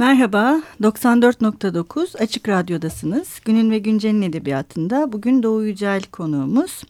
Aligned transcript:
Merhaba, 0.00 0.62
94.9 0.82 2.18
Açık 2.18 2.48
Radyo'dasınız. 2.48 3.40
Günün 3.44 3.70
ve 3.70 3.78
Güncel'in 3.78 4.22
edebiyatında 4.22 5.12
bugün 5.12 5.42
Doğu 5.42 5.64
Yücel 5.64 6.02
konuğumuz. 6.02 6.82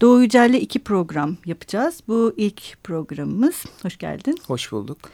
Doğu 0.00 0.22
Yücel'le 0.22 0.54
iki 0.54 0.78
program 0.78 1.36
yapacağız. 1.44 2.00
Bu 2.08 2.34
ilk 2.36 2.84
programımız. 2.84 3.64
Hoş 3.82 3.98
geldin. 3.98 4.38
Hoş 4.46 4.72
bulduk. 4.72 4.98
Ee, 5.04 5.10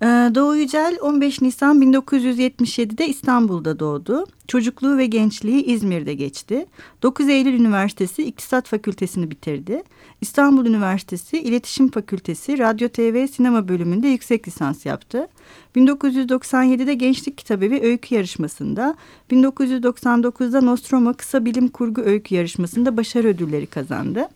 Doğu 0.00 0.56
Yücel 0.56 0.98
15 1.00 1.42
Nisan 1.42 1.82
1977'de 1.82 3.08
İstanbul'da 3.08 3.78
doğdu. 3.78 4.26
Çocukluğu 4.48 4.98
ve 4.98 5.06
gençliği 5.06 5.64
İzmir'de 5.64 6.14
geçti. 6.14 6.66
9 7.02 7.28
Eylül 7.28 7.52
Üniversitesi 7.52 8.22
İktisat 8.22 8.66
Fakültesini 8.66 9.30
bitirdi. 9.30 9.82
İstanbul 10.20 10.66
Üniversitesi 10.66 11.38
İletişim 11.38 11.90
Fakültesi 11.90 12.58
Radyo 12.58 12.88
TV 12.88 13.26
Sinema 13.26 13.68
bölümünde 13.68 14.08
yüksek 14.08 14.48
lisans 14.48 14.86
yaptı. 14.86 15.28
1997'de 15.76 16.94
Gençlik 16.94 17.38
Kitabevi 17.38 17.80
Öykü 17.82 18.14
Yarışması'nda, 18.14 18.96
1999'da 19.30 20.60
Nostromo 20.60 21.14
Kısa 21.14 21.44
Bilim 21.44 21.68
Kurgu 21.68 22.00
Öykü 22.00 22.34
Yarışması'nda 22.34 22.96
başarı 22.96 23.28
ödülleri 23.28 23.66
kazandı. 23.66 24.28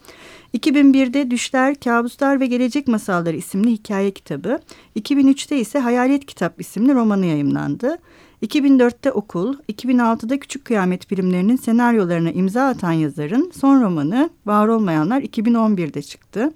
2001'de 0.55 1.31
Düşler, 1.31 1.75
Kabuslar 1.75 2.41
ve 2.41 2.47
Gelecek 2.47 2.89
Masalları 2.89 3.37
isimli 3.37 3.71
hikaye 3.71 4.11
kitabı, 4.11 4.59
2003'te 4.97 5.59
ise 5.59 5.79
Hayalet 5.79 6.27
Kitap 6.27 6.61
isimli 6.61 6.95
romanı 6.95 7.27
yayımlandı. 7.27 7.99
2004'te 8.43 9.13
Okul, 9.13 9.57
2006'da 9.73 10.39
Küçük 10.39 10.65
Kıyamet 10.65 11.07
filmlerinin 11.07 11.57
senaryolarına 11.57 12.31
imza 12.31 12.69
atan 12.69 12.93
yazarın 12.93 13.53
son 13.61 13.83
romanı 13.83 14.31
Var 14.47 14.69
Olmayanlar 14.69 15.23
2011'de 15.23 16.03
çıktı. 16.03 16.53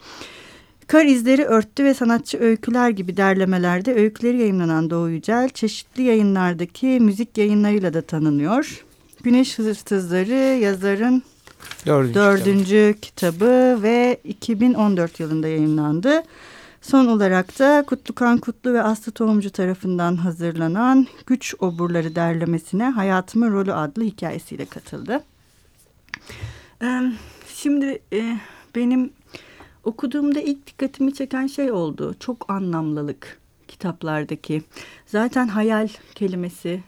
Kar 0.87 1.05
izleri 1.05 1.45
örttü 1.45 1.85
ve 1.85 1.95
sanatçı 1.95 2.39
öyküler 2.39 2.91
gibi 2.91 3.17
derlemelerde 3.17 3.95
öyküleri 3.95 4.39
yayınlanan 4.39 4.91
Doğu 4.91 5.09
Yücel 5.09 5.49
çeşitli 5.49 6.03
yayınlardaki 6.03 6.87
müzik 6.87 7.39
yayınlarıyla 7.39 7.95
da 7.95 8.03
tanınıyor. 8.03 8.85
Güneş 9.23 9.59
Hırsızları 9.59 10.59
yazarın 10.61 11.23
dördüncü, 11.87 12.15
dördüncü 12.15 12.95
kitabı. 13.01 13.35
kitabı 13.39 13.83
ve 13.83 14.21
2014 14.25 15.21
yılında 15.21 15.49
yayınlandı. 15.49 16.23
Son 16.83 17.07
olarak 17.07 17.59
da 17.59 17.85
Kutlukan 17.87 18.39
Kutlu 18.39 18.73
ve 18.73 18.83
Aslı 18.83 19.13
Tohumcu 19.13 19.51
tarafından 19.51 20.17
hazırlanan 20.17 21.07
Güç 21.27 21.55
Oburları 21.59 22.15
derlemesine 22.15 22.85
Hayatımın 22.85 23.53
Rolü 23.53 23.73
adlı 23.73 24.03
hikayesiyle 24.03 24.65
katıldı. 24.65 25.25
Şimdi 27.55 28.03
benim 28.75 29.11
okuduğumda 29.85 30.41
ilk 30.41 30.67
dikkatimi 30.67 31.15
çeken 31.15 31.47
şey 31.47 31.73
oldu. 31.73 32.15
Çok 32.21 32.51
anlamlılık 32.51 33.41
kitaplardaki. 33.69 34.63
Zaten 35.07 35.49
hayal 35.49 35.89
kelimesi 36.15 36.83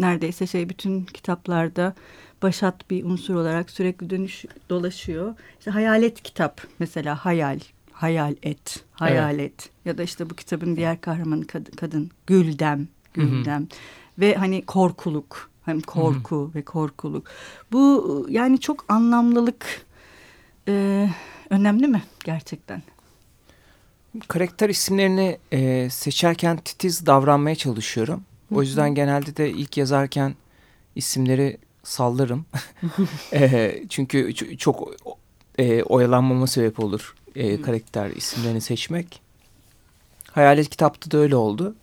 neredeyse 0.00 0.46
şey 0.46 0.68
bütün 0.68 1.04
kitaplarda 1.04 1.94
başat 2.42 2.90
bir 2.90 3.04
unsur 3.04 3.34
olarak 3.34 3.70
sürekli 3.70 4.10
dönüş 4.10 4.44
dolaşıyor. 4.70 5.34
İşte 5.58 5.70
hayalet 5.70 6.22
kitap 6.22 6.62
mesela 6.78 7.24
hayal 7.24 7.60
hayal 7.92 8.34
et, 8.42 8.84
hayal 8.92 9.38
evet. 9.38 9.52
et. 9.52 9.70
Ya 9.84 9.98
da 9.98 10.02
işte 10.02 10.30
bu 10.30 10.34
kitabın 10.34 10.76
diğer 10.76 11.00
kahramanı 11.00 11.46
kadın, 11.46 11.72
kadın 11.72 12.10
Güldem, 12.26 12.88
Güldem. 13.14 13.60
Hı 13.60 13.64
hı. 13.64 13.68
Ve 14.18 14.34
hani 14.34 14.64
korkuluk, 14.64 15.50
hem 15.64 15.80
korku 15.80 16.36
hı 16.36 16.44
hı. 16.44 16.54
ve 16.54 16.62
korkuluk. 16.62 17.26
Bu 17.72 18.26
yani 18.30 18.60
çok 18.60 18.84
anlamlılık 18.88 19.86
e, 20.68 21.08
önemli 21.50 21.88
mi 21.88 22.02
gerçekten? 22.24 22.82
Karakter 24.28 24.68
isimlerini 24.68 25.38
e, 25.52 25.90
seçerken 25.90 26.56
titiz 26.56 27.06
davranmaya 27.06 27.56
çalışıyorum. 27.56 28.24
O 28.54 28.62
yüzden 28.62 28.94
genelde 28.94 29.36
de 29.36 29.50
ilk 29.50 29.76
yazarken 29.76 30.34
isimleri 30.96 31.58
sallarım. 31.82 32.46
e, 33.32 33.82
çünkü 33.88 34.34
çok 34.58 34.94
e, 35.58 35.82
oyalanmama 35.82 36.46
sebep 36.46 36.80
olur 36.80 37.14
e, 37.34 37.62
karakter 37.62 38.10
isimlerini 38.10 38.60
seçmek. 38.60 39.20
Hayalet 40.30 40.68
kitapta 40.68 41.10
da 41.10 41.18
öyle 41.18 41.36
oldu. 41.36 41.74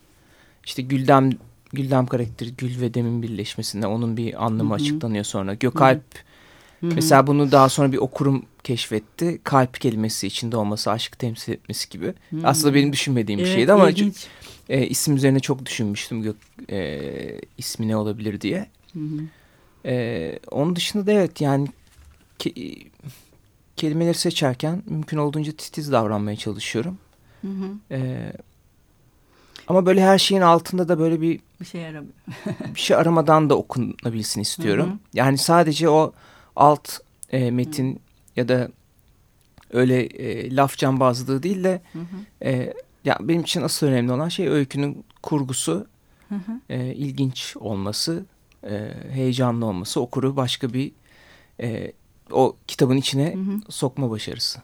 İşte 0.66 0.82
Güldem 0.82 1.30
Güldem 1.74 2.08
karakteri 2.08 2.56
Gül 2.56 2.82
ve 2.82 2.94
Dem'in 2.94 3.22
birleşmesinde 3.22 3.88
onun 3.88 4.18
bir 4.18 4.46
anlamı 4.46 4.74
açıklanıyor 4.74 5.24
sonra. 5.24 5.54
Gökalp 5.54 6.16
Hı 6.16 6.20
-hı. 6.82 6.96
mesela 6.96 7.28
bunu 7.28 7.52
daha 7.52 7.70
sonra 7.70 7.92
bir 7.92 7.98
okurum 7.98 8.46
keşfetti. 8.64 9.40
Kalp 9.44 9.82
kelimesi 9.82 10.28
içinde 10.28 10.58
olması, 10.58 10.92
aşkı 10.92 11.18
temsil 11.18 11.54
etmesi 11.54 11.90
gibi. 11.90 12.06
Hı 12.06 12.36
-hı. 12.36 12.42
Aslında 12.44 12.74
benim 12.74 12.94
düşünmediğim 12.94 13.40
evet, 13.40 13.50
bir 13.50 13.56
şeydi 13.56 13.74
ama 13.74 13.90
e, 14.70 14.88
isim 14.88 15.16
üzerine 15.16 15.40
çok 15.40 15.66
düşünmüştüm 15.66 16.22
gök, 16.22 16.36
e, 16.70 17.42
ismi 17.58 17.88
ne 17.88 17.96
olabilir 17.96 18.42
diye. 18.42 18.68
E, 19.86 20.40
onun 20.52 20.76
dışında 20.76 21.08
da 21.08 21.12
evet 21.12 21.42
yani 21.42 21.68
ki, 22.40 22.78
kelimeleri 23.76 24.18
seçerken 24.18 24.84
mümkün 24.86 25.18
olduğunca 25.18 25.52
titiz 25.52 25.92
davranmaya 25.92 26.38
çalışıyorum. 26.38 26.98
Hı 27.42 27.48
hı. 27.48 27.72
Ee, 27.92 28.34
ama 29.68 29.86
böyle 29.86 30.04
her 30.04 30.18
şeyin 30.18 30.42
altında 30.42 30.88
da 30.88 31.00
böyle 31.00 31.22
bir 31.22 31.40
bir 31.62 31.66
şey 31.66 31.86
aramıyor. 31.86 32.14
bir 32.76 32.80
şey 32.80 32.98
aramadan 32.98 33.50
da 33.50 33.58
okunabilsin 33.58 34.42
istiyorum. 34.42 34.88
Hı 34.88 34.94
hı. 34.94 34.98
Yani 35.14 35.38
sadece 35.38 35.90
o 35.90 36.14
alt 36.56 36.90
e, 37.32 37.52
metin 37.52 37.94
hı. 37.94 38.00
ya 38.36 38.48
da 38.48 38.70
öyle 39.74 40.02
e, 40.04 40.56
laf 40.56 40.78
cambazlığı 40.78 41.44
değil 41.44 41.64
de 41.64 41.82
hı 41.94 42.00
hı. 42.00 42.46
E, 42.46 42.74
ya 43.06 43.18
benim 43.22 43.42
için 43.42 43.62
asıl 43.62 43.88
önemli 43.88 44.12
olan 44.12 44.30
şey 44.30 44.48
öykünün 44.48 45.06
kurgusu, 45.22 45.88
hı 46.30 46.36
hı. 46.36 46.60
E, 46.70 46.94
ilginç 46.94 47.56
olması, 47.58 48.26
e, 48.64 48.94
heyecanlı 49.12 49.66
olması, 49.66 50.02
okuru 50.02 50.36
başka 50.36 50.74
bir 50.74 50.92
e, 51.60 51.92
o 52.32 52.56
kitabın 52.68 52.98
içine 52.98 53.34
hı 53.34 53.40
hı. 53.40 53.72
sokma 53.72 54.10
başarısı. 54.10 54.60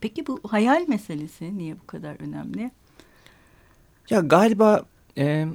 Peki 0.00 0.26
bu 0.26 0.40
hayal 0.48 0.88
meselesi 0.88 1.58
niye 1.58 1.80
bu 1.82 1.86
kadar 1.86 2.16
önemli? 2.20 2.70
Ya 4.10 4.20
galiba 4.20 4.84
e, 5.18 5.46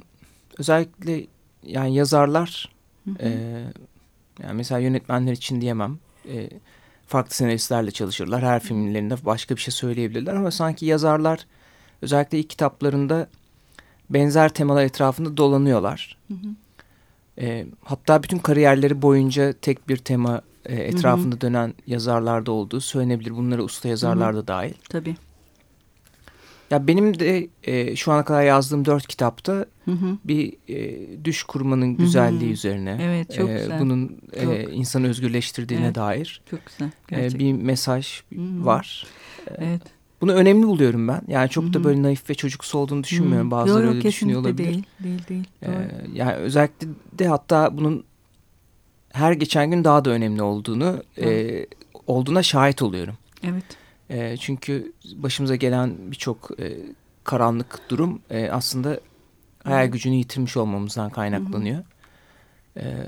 özellikle 0.58 1.26
yani 1.62 1.94
yazarlar 1.94 2.72
hı 3.04 3.10
hı. 3.10 3.28
E, 3.28 3.64
yani 4.42 4.56
mesela 4.56 4.78
yönetmenler 4.78 5.32
için 5.32 5.60
diyemem. 5.60 5.98
E, 6.28 6.50
farklı 7.06 7.34
senaristlerle 7.34 7.90
çalışırlar. 7.90 8.42
Her 8.42 8.60
filmlerinde 8.60 9.14
başka 9.24 9.56
bir 9.56 9.60
şey 9.60 9.72
söyleyebilirler 9.72 10.34
ama 10.34 10.50
sanki 10.50 10.86
yazarlar 10.86 11.46
özellikle 12.02 12.38
ilk 12.38 12.50
kitaplarında 12.50 13.28
benzer 14.10 14.48
temalar 14.48 14.84
etrafında 14.84 15.36
dolanıyorlar. 15.36 16.16
Hı 16.28 16.34
hı. 16.34 16.48
E, 17.38 17.66
hatta 17.84 18.22
bütün 18.22 18.38
kariyerleri 18.38 19.02
boyunca 19.02 19.52
tek 19.52 19.88
bir 19.88 19.96
tema 19.96 20.42
e, 20.64 20.76
etrafında 20.76 21.34
hı 21.34 21.36
hı. 21.36 21.40
dönen 21.40 21.74
yazarlarda 21.86 22.52
olduğu 22.52 22.80
söylenebilir. 22.80 23.36
Bunlara 23.36 23.62
usta 23.62 23.88
yazarlar 23.88 24.36
da 24.36 24.46
dahil. 24.46 24.74
Tabii. 24.88 25.16
Ya 26.70 26.86
benim 26.86 27.18
de 27.18 27.48
e, 27.64 27.96
şu 27.96 28.12
ana 28.12 28.24
kadar 28.24 28.44
yazdığım 28.44 28.84
dört 28.84 29.06
kitapta 29.06 29.52
hı 29.84 29.90
hı. 29.90 30.18
bir 30.24 30.52
e, 30.68 31.24
düş 31.24 31.42
kurmanın 31.42 31.96
güzelliği 31.96 32.42
hı 32.42 32.46
hı. 32.46 32.52
üzerine. 32.52 32.98
Evet 33.02 33.34
çok 33.34 33.50
e, 33.50 33.52
güzel. 33.52 33.80
Bunun 33.80 34.18
e, 34.32 34.44
çok. 34.44 34.54
E, 34.54 34.62
insanı 34.72 35.08
özgürleştirdiğine 35.08 35.84
evet. 35.84 35.94
dair. 35.94 36.40
Çok 36.50 36.60
güzel. 36.66 36.90
E, 37.12 37.38
bir 37.38 37.52
mesaj 37.52 38.22
hı 38.34 38.40
hı. 38.40 38.64
var. 38.64 39.06
E, 39.46 39.54
evet. 39.58 39.82
Bunu 40.20 40.32
önemli 40.32 40.66
buluyorum 40.66 41.08
ben. 41.08 41.22
Yani 41.28 41.48
çok 41.48 41.64
Hı 41.64 41.68
-hı. 41.68 41.74
da 41.74 41.84
böyle 41.84 42.02
naif 42.02 42.30
ve 42.30 42.34
çocuksu 42.34 42.78
olduğunu 42.78 43.04
düşünmüyorum. 43.04 43.46
Hı 43.46 43.54
-hı. 43.54 43.58
Bazıları 43.58 43.86
Yok, 43.86 43.94
öyle 43.94 44.08
düşünüyor 44.08 44.40
olabilir. 44.40 44.68
Değil, 44.68 44.84
değil, 45.00 45.28
değil. 45.28 45.44
Ee, 45.62 45.68
yani 46.14 46.32
özellikle 46.32 46.86
de 47.12 47.28
hatta 47.28 47.76
bunun 47.78 48.04
her 49.12 49.32
geçen 49.32 49.70
gün 49.70 49.84
daha 49.84 50.04
da 50.04 50.10
önemli 50.10 50.42
olduğunu 50.42 51.02
e, 51.20 51.66
olduğuna 52.06 52.42
şahit 52.42 52.82
oluyorum. 52.82 53.14
Evet. 53.42 53.64
E, 54.10 54.36
çünkü 54.36 54.92
başımıza 55.16 55.56
gelen 55.56 56.10
birçok 56.10 56.60
e, 56.60 56.78
karanlık 57.24 57.80
durum 57.88 58.20
e, 58.30 58.50
aslında 58.50 59.00
hayal 59.64 59.86
gücünü 59.86 60.14
yitirmiş 60.14 60.56
olmamızdan 60.56 61.10
kaynaklanıyor. 61.10 61.84
Hı 62.74 62.80
hı. 62.80 62.86
E, 62.86 63.06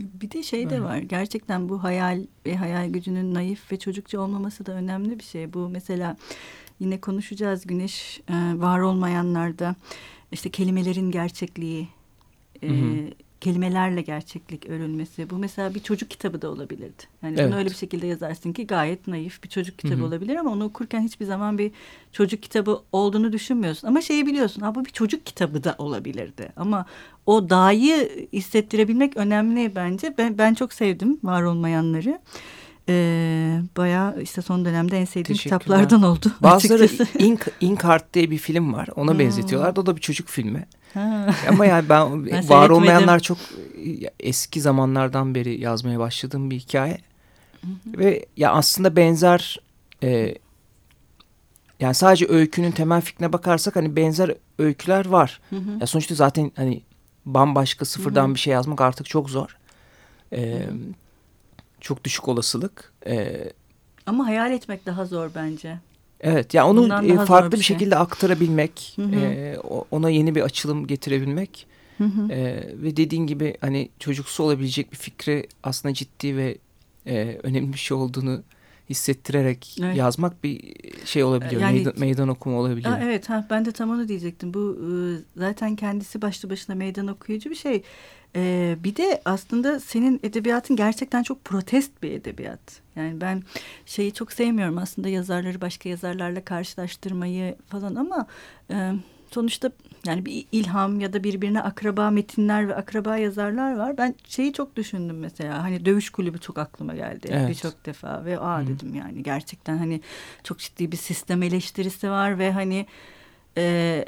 bir 0.00 0.30
de 0.30 0.42
şey 0.42 0.70
de 0.70 0.82
var. 0.82 0.98
Gerçekten 0.98 1.68
bu 1.68 1.82
hayal 1.82 2.26
ve 2.46 2.56
hayal 2.56 2.88
gücünün 2.88 3.34
naif 3.34 3.72
ve 3.72 3.78
çocukça 3.78 4.20
olmaması 4.20 4.66
da 4.66 4.72
önemli 4.72 5.18
bir 5.18 5.24
şey. 5.24 5.52
Bu 5.52 5.68
mesela 5.68 6.16
yine 6.80 7.00
konuşacağız 7.00 7.66
Güneş 7.66 8.20
e, 8.28 8.34
var 8.60 8.80
olmayanlarda 8.80 9.76
işte 10.32 10.50
kelimelerin 10.50 11.10
gerçekliği 11.10 11.88
e, 12.62 12.68
hı 12.68 12.72
hı 12.72 13.10
kelimelerle 13.40 14.02
gerçeklik 14.02 14.66
örülmesi. 14.68 15.30
Bu 15.30 15.38
mesela 15.38 15.74
bir 15.74 15.80
çocuk 15.80 16.10
kitabı 16.10 16.42
da 16.42 16.50
olabilirdi. 16.50 17.02
Yani 17.22 17.34
evet. 17.38 17.48
bunu 17.48 17.58
öyle 17.58 17.70
bir 17.70 17.74
şekilde 17.74 18.06
yazarsın 18.06 18.52
ki 18.52 18.66
gayet 18.66 19.06
naif 19.06 19.44
bir 19.44 19.48
çocuk 19.48 19.78
kitabı 19.78 20.00
Hı 20.00 20.04
-hı. 20.04 20.06
olabilir 20.06 20.36
ama 20.36 20.50
onu 20.50 20.64
okurken 20.64 21.00
hiçbir 21.00 21.26
zaman 21.26 21.58
bir 21.58 21.72
çocuk 22.12 22.42
kitabı 22.42 22.82
olduğunu 22.92 23.32
düşünmüyorsun. 23.32 23.88
Ama 23.88 24.00
şeyi 24.00 24.26
biliyorsun. 24.26 24.62
Ha 24.62 24.74
bu 24.74 24.84
bir 24.84 24.90
çocuk 24.90 25.26
kitabı 25.26 25.64
da 25.64 25.74
olabilirdi. 25.78 26.52
Ama 26.56 26.86
o 27.26 27.50
dahi 27.50 28.28
hissettirebilmek 28.32 29.16
önemli 29.16 29.74
bence. 29.74 30.14
Ben 30.18 30.38
ben 30.38 30.54
çok 30.54 30.72
sevdim 30.72 31.18
var 31.22 31.42
olmayanları. 31.42 32.20
Ee, 32.88 33.60
bayağı 33.76 34.22
işte 34.22 34.42
son 34.42 34.64
dönemde 34.64 34.98
en 34.98 35.04
sevdiğim 35.04 35.38
kitaplardan 35.38 36.02
oldu. 36.02 36.32
Bazıları 36.42 36.88
Ink, 37.18 37.46
Inkheart 37.60 38.14
diye 38.14 38.30
bir 38.30 38.38
film 38.38 38.72
var. 38.72 38.88
Ona 38.96 39.12
hmm. 39.12 39.18
benzetiyorlar. 39.18 39.76
O 39.76 39.86
da 39.86 39.96
bir 39.96 40.00
çocuk 40.00 40.28
filmi. 40.28 40.66
Ha. 40.94 41.26
Ama 41.48 41.66
yani 41.66 41.88
ben, 41.88 42.26
ben 42.32 42.48
var 42.48 42.70
olmayanlar 42.70 43.20
çok 43.20 43.38
eski 44.20 44.60
zamanlardan 44.60 45.34
beri 45.34 45.60
yazmaya 45.60 45.98
başladığım 45.98 46.50
bir 46.50 46.58
hikaye. 46.58 46.98
Hı 47.60 47.66
hı. 47.66 47.98
Ve 47.98 48.26
ya 48.36 48.52
aslında 48.52 48.96
benzer 48.96 49.60
e, 50.02 50.34
yani 51.80 51.94
sadece 51.94 52.26
öykünün 52.28 52.70
temel 52.70 53.00
fikrine 53.00 53.32
bakarsak 53.32 53.76
hani 53.76 53.96
benzer 53.96 54.34
öyküler 54.58 55.06
var. 55.06 55.40
Hı 55.50 55.56
hı. 55.56 55.70
Ya 55.80 55.86
sonuçta 55.86 56.14
zaten 56.14 56.52
hani 56.56 56.82
bambaşka 57.26 57.84
sıfırdan 57.84 58.26
hı 58.26 58.30
hı. 58.30 58.34
bir 58.34 58.40
şey 58.40 58.52
yazmak 58.52 58.80
artık 58.80 59.06
çok 59.06 59.30
zor. 59.30 59.56
Ee, 60.32 60.66
çok 61.80 62.04
düşük 62.04 62.28
olasılık. 62.28 62.92
Ee, 63.06 63.52
Ama 64.06 64.26
hayal 64.26 64.52
etmek 64.52 64.86
daha 64.86 65.04
zor 65.04 65.30
bence. 65.34 65.78
Evet 66.20 66.54
ya 66.54 66.68
onu 66.68 67.04
e, 67.06 67.24
farklı 67.24 67.52
bir, 67.52 67.56
bir 67.56 67.62
şey. 67.62 67.76
şekilde 67.76 67.96
aktarabilmek, 67.96 68.92
hı 68.96 69.02
hı. 69.02 69.20
E, 69.20 69.58
ona 69.90 70.10
yeni 70.10 70.34
bir 70.34 70.42
açılım 70.42 70.86
getirebilmek 70.86 71.66
hı 71.98 72.04
hı. 72.04 72.32
E, 72.32 72.64
ve 72.82 72.96
dediğin 72.96 73.26
gibi 73.26 73.56
hani 73.60 73.88
çocuksu 73.98 74.42
olabilecek 74.42 74.92
bir 74.92 74.96
fikri 74.96 75.46
aslında 75.62 75.94
ciddi 75.94 76.36
ve 76.36 76.58
e, 77.06 77.38
önemli 77.42 77.72
bir 77.72 77.78
şey 77.78 77.96
olduğunu 77.96 78.42
hissettirerek 78.90 79.76
evet. 79.80 79.96
yazmak 79.96 80.44
bir 80.44 80.74
şey 81.04 81.24
olabiliyor. 81.24 81.62
Yani, 81.62 81.74
meydan, 81.74 81.94
meydan 81.96 82.28
okuma 82.28 82.56
olabiliyor. 82.56 82.92
Aa, 82.92 83.00
evet 83.02 83.28
ha, 83.28 83.46
ben 83.50 83.64
de 83.64 83.72
tam 83.72 83.90
onu 83.90 84.08
diyecektim. 84.08 84.54
Bu 84.54 84.58
ıı, 84.58 85.22
zaten 85.36 85.76
kendisi 85.76 86.22
başlı 86.22 86.50
başına 86.50 86.76
meydan 86.76 87.06
okuyucu 87.06 87.50
bir 87.50 87.54
şey. 87.54 87.82
Ee, 88.36 88.76
bir 88.84 88.96
de 88.96 89.22
aslında 89.24 89.80
senin 89.80 90.20
edebiyatın 90.22 90.76
gerçekten 90.76 91.22
çok 91.22 91.44
protest 91.44 92.02
bir 92.02 92.12
edebiyat. 92.12 92.80
Yani 92.96 93.20
ben 93.20 93.42
şeyi 93.86 94.12
çok 94.12 94.32
sevmiyorum 94.32 94.78
aslında 94.78 95.08
yazarları 95.08 95.60
başka 95.60 95.88
yazarlarla 95.88 96.44
karşılaştırmayı 96.44 97.56
falan 97.68 97.94
ama... 97.94 98.26
E, 98.70 98.92
sonuçta 99.30 99.70
yani 100.06 100.24
bir 100.24 100.46
ilham 100.52 101.00
ya 101.00 101.12
da 101.12 101.24
birbirine 101.24 101.62
akraba 101.62 102.10
metinler 102.10 102.68
ve 102.68 102.74
akraba 102.74 103.16
yazarlar 103.16 103.76
var. 103.76 103.98
Ben 103.98 104.14
şeyi 104.24 104.52
çok 104.52 104.76
düşündüm 104.76 105.18
mesela 105.18 105.62
hani 105.62 105.84
dövüş 105.84 106.10
kulübü 106.10 106.38
çok 106.38 106.58
aklıma 106.58 106.94
geldi 106.94 107.28
evet. 107.30 107.48
birçok 107.48 107.86
defa 107.86 108.24
ve 108.24 108.38
aa 108.38 108.62
Hı. 108.62 108.66
dedim 108.66 108.94
yani 108.94 109.22
gerçekten 109.22 109.78
hani 109.78 110.00
çok 110.44 110.58
ciddi 110.58 110.92
bir 110.92 110.96
sistem 110.96 111.42
eleştirisi 111.42 112.10
var 112.10 112.38
ve 112.38 112.52
hani 112.52 112.86
e, 113.56 114.04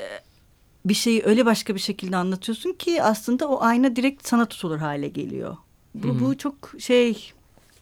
bir 0.85 0.95
şeyi 0.95 1.23
öyle 1.25 1.47
başka 1.47 1.75
bir 1.75 1.81
şekilde 1.81 2.17
anlatıyorsun 2.17 2.73
ki 2.73 3.03
aslında 3.03 3.49
o 3.49 3.63
ayna 3.63 3.97
direkt 3.97 4.29
sana 4.29 4.47
tutulur 4.47 4.79
hale 4.79 5.09
geliyor. 5.09 5.57
Bu, 5.95 6.09
Hı. 6.09 6.21
bu 6.21 6.39
çok 6.39 6.55
şey 6.79 7.33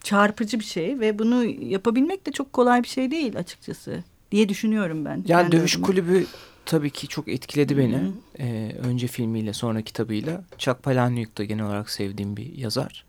çarpıcı 0.02 0.58
bir 0.58 0.64
şey 0.64 1.00
ve 1.00 1.18
bunu 1.18 1.44
yapabilmek 1.44 2.26
de 2.26 2.32
çok 2.32 2.52
kolay 2.52 2.82
bir 2.82 2.88
şey 2.88 3.10
değil 3.10 3.38
açıkçası 3.38 4.04
diye 4.32 4.48
düşünüyorum 4.48 5.04
ben. 5.04 5.24
Yani 5.26 5.52
dövüş 5.52 5.74
adıma. 5.74 5.86
kulübü 5.86 6.26
tabii 6.66 6.90
ki 6.90 7.08
çok 7.08 7.28
etkiledi 7.28 7.78
beni. 7.78 7.96
Hı 7.96 8.00
hı. 8.00 8.12
Ee, 8.38 8.76
önce 8.82 9.06
filmiyle 9.06 9.52
sonra 9.52 9.82
kitabıyla. 9.82 10.44
Chuck 10.58 10.82
Palahniuk 10.82 11.38
da 11.38 11.44
genel 11.44 11.66
olarak 11.66 11.90
sevdiğim 11.90 12.36
bir 12.36 12.56
yazar. 12.56 13.04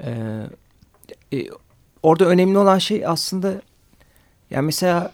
Ee, 0.00 0.42
e, 1.32 1.46
orada 2.02 2.24
önemli 2.24 2.58
olan 2.58 2.78
şey 2.78 3.06
aslında 3.06 3.62
yani 4.50 4.66
mesela 4.66 5.12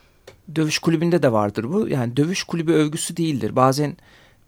dövüş 0.54 0.78
kulübünde 0.78 1.22
de 1.22 1.32
vardır 1.32 1.72
bu. 1.72 1.88
Yani 1.88 2.16
dövüş 2.16 2.42
kulübü 2.42 2.72
övgüsü 2.72 3.16
değildir. 3.16 3.56
Bazen 3.56 3.96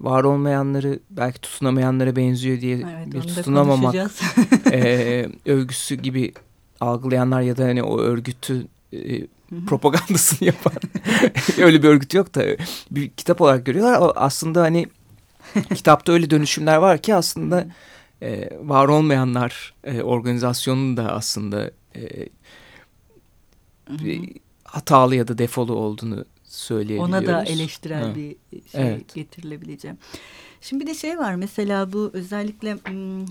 var 0.00 0.24
olmayanları 0.24 0.98
belki 1.10 1.40
tutunamayanlara 1.40 2.16
benziyor 2.16 2.60
diye 2.60 2.76
evet, 2.76 3.14
bir 3.14 3.20
tutunamamak 3.20 3.94
e, 4.72 5.28
övgüsü 5.46 5.94
gibi 5.94 6.32
algılayanlar 6.80 7.40
ya 7.42 7.56
da 7.56 7.64
hani 7.64 7.82
o 7.82 7.98
örgütü 7.98 8.66
e, 8.92 9.26
propagandasını 9.66 10.46
yapan 10.48 10.72
öyle 11.58 11.82
bir 11.82 11.88
örgüt 11.88 12.14
yok 12.14 12.34
da 12.34 12.44
bir 12.90 13.10
kitap 13.10 13.40
olarak 13.40 13.66
görüyorlar. 13.66 14.12
Aslında 14.16 14.62
hani 14.62 14.86
kitapta 15.74 16.12
öyle 16.12 16.30
dönüşümler 16.30 16.76
var 16.76 16.98
ki 16.98 17.14
aslında 17.14 17.66
e, 18.22 18.50
var 18.62 18.88
olmayanlar 18.88 19.74
e, 19.84 20.02
organizasyonun 20.02 20.96
da 20.96 21.12
aslında 21.12 21.70
e, 21.96 22.28
bir 23.90 24.32
hatalı 24.76 25.14
ya 25.14 25.28
da 25.28 25.38
defolu 25.38 25.74
olduğunu 25.74 26.24
söyleyebiliyoruz. 26.44 27.14
Ona 27.14 27.26
da 27.26 27.44
eleştirel 27.44 28.02
ha. 28.02 28.14
bir 28.14 28.36
şey 28.50 28.88
evet. 28.88 29.14
getirilebileceğim. 29.14 29.98
Şimdi 30.60 30.84
bir 30.84 30.90
de 30.90 30.94
şey 30.94 31.18
var 31.18 31.34
mesela 31.34 31.92
bu 31.92 32.10
özellikle 32.12 32.76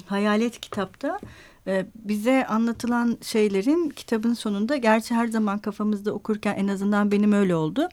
hayalet 0.06 0.62
kitapta 0.62 1.20
ee, 1.68 1.86
bize 1.96 2.46
anlatılan 2.46 3.18
şeylerin 3.22 3.90
kitabın 3.90 4.34
sonunda 4.34 4.78
gerçi 4.78 5.16
her 5.16 5.28
zaman 5.28 5.60
kafamızda 5.60 6.12
okurken 6.12 6.56
en 6.56 6.68
azından 6.68 7.12
benim 7.12 7.34
öyle 7.34 7.56
oldu. 7.56 7.90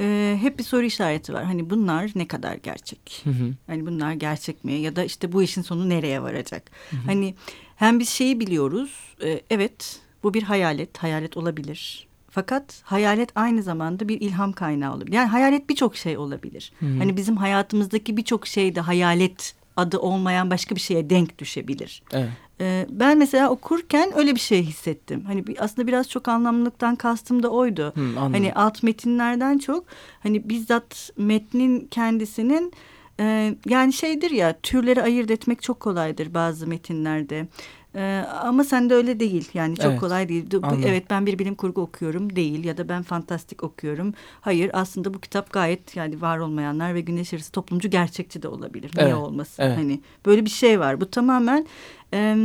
Ee, 0.00 0.38
hep 0.40 0.58
bir 0.58 0.64
soru 0.64 0.82
işareti 0.82 1.32
var. 1.32 1.44
Hani 1.44 1.70
bunlar 1.70 2.10
ne 2.14 2.28
kadar 2.28 2.54
gerçek? 2.54 3.22
Hı 3.24 3.30
hı. 3.30 3.54
Hani 3.66 3.86
bunlar 3.86 4.12
gerçek 4.12 4.64
mi? 4.64 4.72
Ya 4.72 4.96
da 4.96 5.04
işte 5.04 5.32
bu 5.32 5.42
işin 5.42 5.62
sonu 5.62 5.88
nereye 5.88 6.22
varacak? 6.22 6.70
Hı 6.90 6.96
hı. 6.96 7.00
Hani 7.06 7.34
hem 7.76 8.00
biz 8.00 8.08
şeyi 8.08 8.40
biliyoruz. 8.40 9.16
E, 9.22 9.40
evet 9.50 10.00
bu 10.22 10.34
bir 10.34 10.42
hayalet. 10.42 10.98
Hayalet 10.98 11.36
olabilir. 11.36 12.06
Fakat 12.34 12.82
hayalet 12.84 13.30
aynı 13.34 13.62
zamanda 13.62 14.08
bir 14.08 14.20
ilham 14.20 14.52
kaynağı 14.52 14.94
olabilir. 14.94 15.16
Yani 15.16 15.28
hayalet 15.28 15.70
birçok 15.70 15.96
şey 15.96 16.18
olabilir. 16.18 16.72
Hı. 16.80 16.86
Hani 16.98 17.16
bizim 17.16 17.36
hayatımızdaki 17.36 18.16
birçok 18.16 18.46
şey 18.46 18.74
de 18.74 18.80
hayalet 18.80 19.54
adı 19.76 19.98
olmayan 19.98 20.50
başka 20.50 20.74
bir 20.74 20.80
şeye 20.80 21.10
denk 21.10 21.38
düşebilir. 21.38 22.02
Evet. 22.12 22.28
Ee, 22.60 22.86
ben 22.90 23.18
mesela 23.18 23.50
okurken 23.50 24.12
öyle 24.18 24.34
bir 24.34 24.40
şey 24.40 24.62
hissettim. 24.62 25.24
Hani 25.26 25.44
aslında 25.58 25.88
biraz 25.88 26.08
çok 26.08 26.28
anlamlılıktan 26.28 26.96
kastım 26.96 27.42
da 27.42 27.48
oydu. 27.48 27.92
Hı, 27.94 28.20
hani 28.20 28.52
alt 28.54 28.82
metinlerden 28.82 29.58
çok 29.58 29.84
hani 30.22 30.48
bizzat 30.48 31.10
metnin 31.16 31.88
kendisinin 31.90 32.72
e, 33.20 33.54
yani 33.68 33.92
şeydir 33.92 34.30
ya 34.30 34.58
türleri 34.62 35.02
ayırt 35.02 35.30
etmek 35.30 35.62
çok 35.62 35.80
kolaydır 35.80 36.34
bazı 36.34 36.66
metinlerde. 36.66 37.46
Ee, 37.96 38.24
ama 38.42 38.64
sende 38.64 38.94
öyle 38.94 39.20
değil 39.20 39.48
yani 39.54 39.76
çok 39.76 39.86
evet, 39.86 40.00
kolay 40.00 40.28
değil. 40.28 40.46
Anladım. 40.62 40.82
Evet 40.86 41.04
ben 41.10 41.26
bir 41.26 41.38
bilim 41.38 41.54
kurgu 41.54 41.80
okuyorum 41.80 42.36
değil 42.36 42.64
ya 42.64 42.76
da 42.76 42.88
ben 42.88 43.02
fantastik 43.02 43.62
okuyorum. 43.62 44.14
Hayır 44.40 44.70
aslında 44.72 45.14
bu 45.14 45.20
kitap 45.20 45.52
gayet 45.52 45.96
yani 45.96 46.20
var 46.20 46.38
olmayanlar 46.38 46.94
ve 46.94 47.00
güneş 47.00 47.32
yarısı 47.32 47.52
toplumcu 47.52 47.90
gerçekçi 47.90 48.42
de 48.42 48.48
olabilir. 48.48 48.90
Evet, 48.94 49.04
Niye 49.04 49.14
olmasın? 49.14 49.62
Evet. 49.62 49.76
Hani 49.78 50.00
böyle 50.26 50.44
bir 50.44 50.50
şey 50.50 50.80
var. 50.80 51.00
Bu 51.00 51.10
tamamen 51.10 51.66
e, 52.14 52.36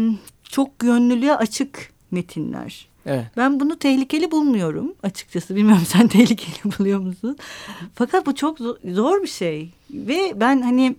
çok 0.44 0.70
yönlülüğe 0.84 1.36
açık 1.36 1.92
metinler. 2.12 2.90
Evet. 3.06 3.26
Ben 3.38 3.60
bunu 3.60 3.80
tehlikeli 3.80 4.32
bulmuyorum 4.32 4.94
açıkçası. 5.04 5.56
Bilmiyorum 5.56 5.86
sen 5.88 6.08
tehlikeli 6.18 6.80
buluyor 6.80 7.00
musun? 7.00 7.38
Fakat 7.96 8.26
bu 8.26 8.36
çok 8.36 8.58
zor 8.86 9.22
bir 9.22 9.28
şey. 9.28 9.70
Ve 9.92 10.34
ben 10.36 10.62
hani 10.62 10.96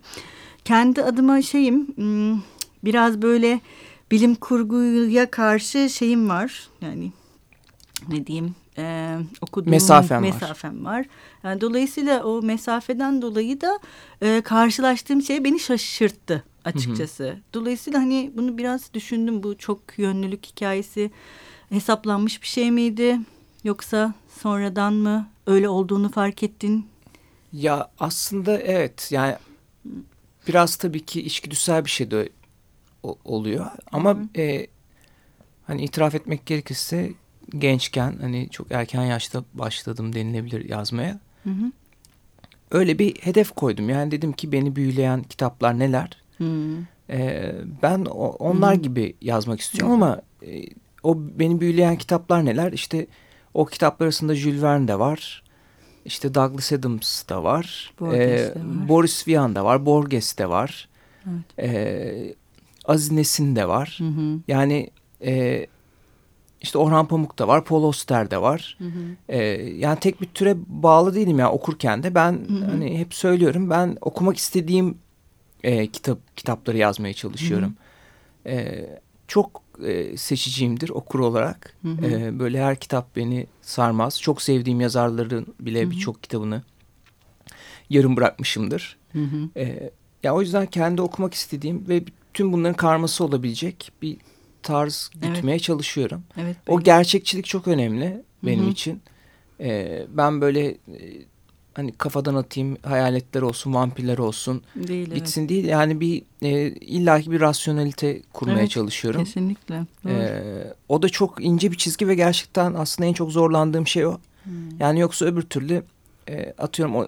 kendi 0.65 1.03
adıma 1.03 1.41
şeyim 1.41 1.87
hmm, 1.95 2.41
biraz 2.83 3.21
böyle 3.21 3.59
bilim 4.11 4.35
kurguya 4.35 5.31
karşı 5.31 5.89
şeyim 5.89 6.29
var. 6.29 6.69
Yani 6.81 7.11
ne 8.07 8.27
diyeyim 8.27 8.55
e, 8.77 9.17
okuduğum 9.41 9.71
mesafem, 9.71 10.21
mesafem 10.21 10.85
var. 10.85 10.99
var. 10.99 11.05
Yani 11.43 11.61
dolayısıyla 11.61 12.23
o 12.23 12.41
mesafeden 12.41 13.21
dolayı 13.21 13.61
da 13.61 13.79
e, 14.21 14.41
karşılaştığım 14.41 15.21
şey 15.21 15.43
beni 15.43 15.59
şaşırttı 15.59 16.43
açıkçası. 16.65 17.23
Hı 17.23 17.31
hı. 17.31 17.37
Dolayısıyla 17.53 17.99
hani 17.99 18.31
bunu 18.35 18.57
biraz 18.57 18.93
düşündüm. 18.93 19.43
Bu 19.43 19.57
çok 19.57 19.79
yönlülük 19.97 20.45
hikayesi 20.45 21.11
hesaplanmış 21.69 22.41
bir 22.41 22.47
şey 22.47 22.71
miydi? 22.71 23.19
Yoksa 23.63 24.13
sonradan 24.41 24.93
mı 24.93 25.27
öyle 25.47 25.69
olduğunu 25.69 26.11
fark 26.11 26.43
ettin? 26.43 26.85
Ya 27.53 27.91
aslında 27.99 28.57
evet 28.57 29.07
yani 29.11 29.35
biraz 30.47 30.75
tabii 30.75 31.05
ki 31.05 31.21
içgüdüsel 31.21 31.85
bir 31.85 31.89
şey 31.89 32.11
de 32.11 32.29
oluyor. 33.03 33.65
Ama 33.91 34.17
e, 34.37 34.67
hani 35.67 35.83
itiraf 35.83 36.15
etmek 36.15 36.45
gerekirse 36.45 37.11
gençken 37.49 38.17
hani 38.21 38.49
çok 38.49 38.71
erken 38.71 39.03
yaşta 39.03 39.43
başladım 39.53 40.13
denilebilir 40.13 40.69
yazmaya. 40.69 41.19
Hı 41.43 41.49
hı. 41.49 41.71
Öyle 42.71 42.99
bir 42.99 43.15
hedef 43.15 43.51
koydum. 43.51 43.89
Yani 43.89 44.11
dedim 44.11 44.31
ki 44.31 44.51
beni 44.51 44.75
büyüleyen 44.75 45.23
kitaplar 45.23 45.79
neler? 45.79 46.17
Hı. 46.37 46.77
E, 47.09 47.51
ben 47.81 48.05
o, 48.05 48.25
onlar 48.25 48.75
hı. 48.75 48.81
gibi 48.81 49.15
yazmak 49.21 49.59
istiyorum 49.59 49.91
hı. 49.91 49.95
ama 49.95 50.21
e, 50.45 50.63
o 51.03 51.17
beni 51.19 51.61
büyüleyen 51.61 51.95
kitaplar 51.95 52.45
neler? 52.45 52.71
İşte 52.71 53.07
o 53.53 53.65
kitaplar 53.65 54.05
arasında 54.05 54.35
Jules 54.35 54.61
Verne 54.61 54.87
de 54.87 54.99
var. 54.99 55.43
İşte 56.05 56.33
Douglas 56.33 56.73
Adams 56.73 57.29
da 57.29 57.43
var. 57.43 57.93
Borges 57.99 58.41
ee, 58.41 58.55
var. 58.55 58.89
Boris 58.89 59.27
Vian 59.27 59.55
da 59.55 59.65
var. 59.65 59.85
Borges 59.85 60.37
de 60.37 60.49
var. 60.49 60.89
Evet. 61.57 61.75
Ee, 61.75 62.35
Aziz 62.85 63.11
Nesin 63.11 63.55
de 63.55 63.67
var. 63.67 63.95
Hı 63.97 64.07
hı. 64.07 64.39
Yani 64.47 64.89
e, 65.25 65.67
işte 66.61 66.77
Orhan 66.77 67.07
Pamuk 67.07 67.39
da 67.39 67.47
var, 67.47 67.65
Paul 67.65 67.83
Auster 67.83 68.31
de 68.31 68.41
var. 68.41 68.77
Hı 68.77 68.85
hı. 68.85 68.99
E, 69.29 69.37
yani 69.77 69.99
tek 69.99 70.21
bir 70.21 70.27
türe 70.27 70.55
bağlı 70.67 71.15
değilim 71.15 71.39
ya 71.39 71.51
okurken 71.51 72.03
de. 72.03 72.15
Ben 72.15 72.31
hı 72.31 72.53
hı. 72.53 72.65
hani 72.65 72.99
hep 72.99 73.13
söylüyorum 73.13 73.69
ben 73.69 73.97
okumak 74.01 74.37
istediğim 74.37 74.97
e, 75.63 75.87
kitap 75.87 76.37
kitapları 76.37 76.77
yazmaya 76.77 77.13
çalışıyorum. 77.13 77.75
Hı 78.43 78.49
hı. 78.49 78.53
E, 78.55 78.85
çok 79.27 79.61
e, 79.85 80.17
seçiciyimdir 80.17 80.89
okur 80.89 81.19
olarak. 81.19 81.75
Hı 81.81 81.87
hı. 81.87 82.05
E, 82.05 82.39
böyle 82.39 82.63
her 82.63 82.75
kitap 82.75 83.15
beni 83.15 83.47
sarmaz. 83.61 84.21
Çok 84.21 84.41
sevdiğim 84.41 84.81
yazarların 84.81 85.47
bile 85.59 85.91
birçok 85.91 86.23
kitabını 86.23 86.61
yarım 87.89 88.17
bırakmışımdır. 88.17 88.97
Hı 89.11 89.19
hı. 89.19 89.59
E, 89.59 89.91
ya 90.23 90.35
o 90.35 90.41
yüzden 90.41 90.65
kendi 90.65 91.01
okumak 91.01 91.33
istediğim 91.33 91.87
ve 91.89 92.03
tüm 92.33 92.53
bunların 92.53 92.75
karması 92.75 93.23
olabilecek 93.23 93.91
bir 94.01 94.17
tarz 94.63 95.09
gitmeye 95.13 95.51
evet. 95.51 95.63
çalışıyorum. 95.63 96.23
Evet, 96.37 96.57
o 96.67 96.81
gerçekçilik 96.81 97.45
çok 97.45 97.67
önemli 97.67 98.23
benim 98.43 98.65
Hı 98.65 98.69
-hı. 98.69 98.71
için. 98.71 99.01
Ee, 99.59 100.05
ben 100.09 100.41
böyle 100.41 100.67
e, 100.67 100.77
hani 101.73 101.91
kafadan 101.91 102.35
atayım 102.35 102.77
hayaletler 102.83 103.41
olsun, 103.41 103.73
vampirler 103.73 104.17
olsun 104.17 104.63
değil, 104.75 105.13
gitsin 105.13 105.41
evet. 105.41 105.49
değil. 105.49 105.65
Yani 105.65 105.99
bir 105.99 106.23
e, 106.41 106.71
illaki 106.71 107.31
bir 107.31 107.41
rasyonelite 107.41 108.21
kurmaya 108.33 108.59
evet, 108.59 108.69
çalışıyorum. 108.69 109.23
Kesinlikle. 109.23 109.85
Ee, 110.07 110.73
o 110.89 111.01
da 111.01 111.09
çok 111.09 111.43
ince 111.43 111.71
bir 111.71 111.77
çizgi 111.77 112.07
ve 112.07 112.15
gerçekten 112.15 112.73
aslında 112.73 113.09
en 113.09 113.13
çok 113.13 113.31
zorlandığım 113.31 113.87
şey 113.87 114.05
o. 114.05 114.17
Hmm. 114.43 114.53
Yani 114.79 114.99
yoksa 114.99 115.25
öbür 115.25 115.41
türlü 115.41 115.83
e, 116.29 116.53
atıyorum 116.57 116.95
o 116.95 117.07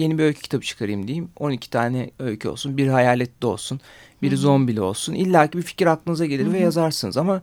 yeni 0.00 0.18
bir 0.18 0.22
öykü 0.22 0.40
kitabı 0.40 0.62
çıkarayım 0.62 1.06
diyeyim. 1.06 1.28
12 1.38 1.70
tane 1.70 2.10
öykü 2.18 2.48
olsun. 2.48 2.76
Bir 2.76 2.88
hayaletli 2.88 3.46
olsun. 3.46 3.80
Biri 4.22 4.30
Hı 4.30 4.34
-hı. 4.34 4.38
zombili 4.38 4.80
olsun. 4.80 5.14
İlla 5.14 5.46
ki 5.46 5.58
bir 5.58 5.62
fikir 5.62 5.86
aklınıza 5.86 6.26
gelir 6.26 6.46
Hı 6.46 6.50
-hı. 6.50 6.52
ve 6.52 6.58
yazarsınız 6.58 7.16
ama 7.16 7.42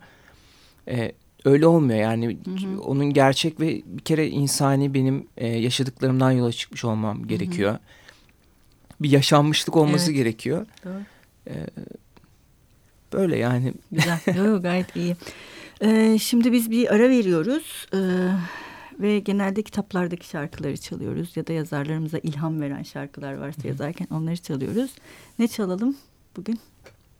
e, 0.87 1.11
öyle 1.45 1.67
olmuyor. 1.67 1.99
Yani 1.99 2.27
Hı 2.27 2.31
-hı. 2.31 2.77
onun 2.77 3.05
gerçek 3.05 3.59
ve 3.59 3.81
bir 3.85 4.03
kere 4.03 4.27
insani 4.27 4.93
benim 4.93 5.27
e, 5.37 5.47
yaşadıklarımdan 5.47 6.31
yola 6.31 6.51
çıkmış 6.51 6.85
olmam 6.85 7.27
gerekiyor. 7.27 7.71
Hı 7.71 7.75
-hı. 7.75 9.01
Bir 9.01 9.09
yaşanmışlık 9.09 9.75
olması 9.75 10.11
evet. 10.11 10.17
gerekiyor. 10.17 10.65
Doğru. 10.85 11.01
E, 11.47 11.53
böyle 13.13 13.37
yani. 13.37 13.73
Güzel. 13.91 14.19
Yok 14.45 14.63
gayet 14.63 14.95
iyi. 14.95 15.15
Ee, 15.81 16.17
şimdi 16.19 16.51
biz 16.51 16.71
bir 16.71 16.93
ara 16.95 17.09
veriyoruz. 17.09 17.87
Ee, 17.93 17.97
ve 18.99 19.19
genelde 19.19 19.63
kitaplardaki 19.63 20.27
şarkıları 20.27 20.77
çalıyoruz 20.77 21.37
ya 21.37 21.47
da 21.47 21.53
yazarlarımıza 21.53 22.17
ilham 22.17 22.61
veren 22.61 22.83
şarkılar 22.83 23.33
varsa 23.33 23.67
yazarken 23.67 24.07
onları 24.11 24.37
çalıyoruz. 24.37 24.91
Ne 25.39 25.47
çalalım 25.47 25.97
bugün? 26.37 26.59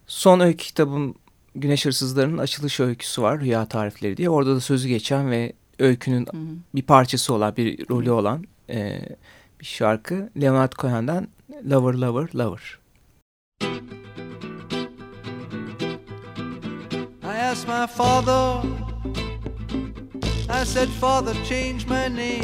Son 0.07 0.39
öykü 0.39 0.65
kitabım 0.65 1.15
Güneş 1.55 1.86
Hırsızları'nın 1.86 2.38
açılış 2.38 2.79
öyküsü 2.79 3.22
var 3.22 3.39
Rüya 3.39 3.65
Tarifleri 3.65 4.17
diye. 4.17 4.29
Orada 4.29 4.55
da 4.55 4.60
sözü 4.60 4.88
geçen 4.88 5.31
ve 5.31 5.53
öykünün 5.79 6.25
Hı 6.25 6.38
-hı. 6.38 6.55
bir 6.75 6.81
parçası 6.81 7.34
olan, 7.34 7.55
bir 7.55 7.89
rolü 7.89 8.12
olan 8.12 8.43
e, 8.69 9.01
bir 9.60 9.65
şarkı. 9.65 10.29
Leonard 10.41 10.72
Cohen'den 10.72 11.27
Lover, 11.69 11.93
Lover, 11.93 12.29
Lover. 12.36 12.79
I 17.24 17.39
asked 17.51 17.67
my 17.67 17.88
father 17.88 18.87
I 20.50 20.63
said, 20.63 20.88
Father, 20.88 21.34
change 21.44 21.86
my 21.88 22.08
name. 22.08 22.44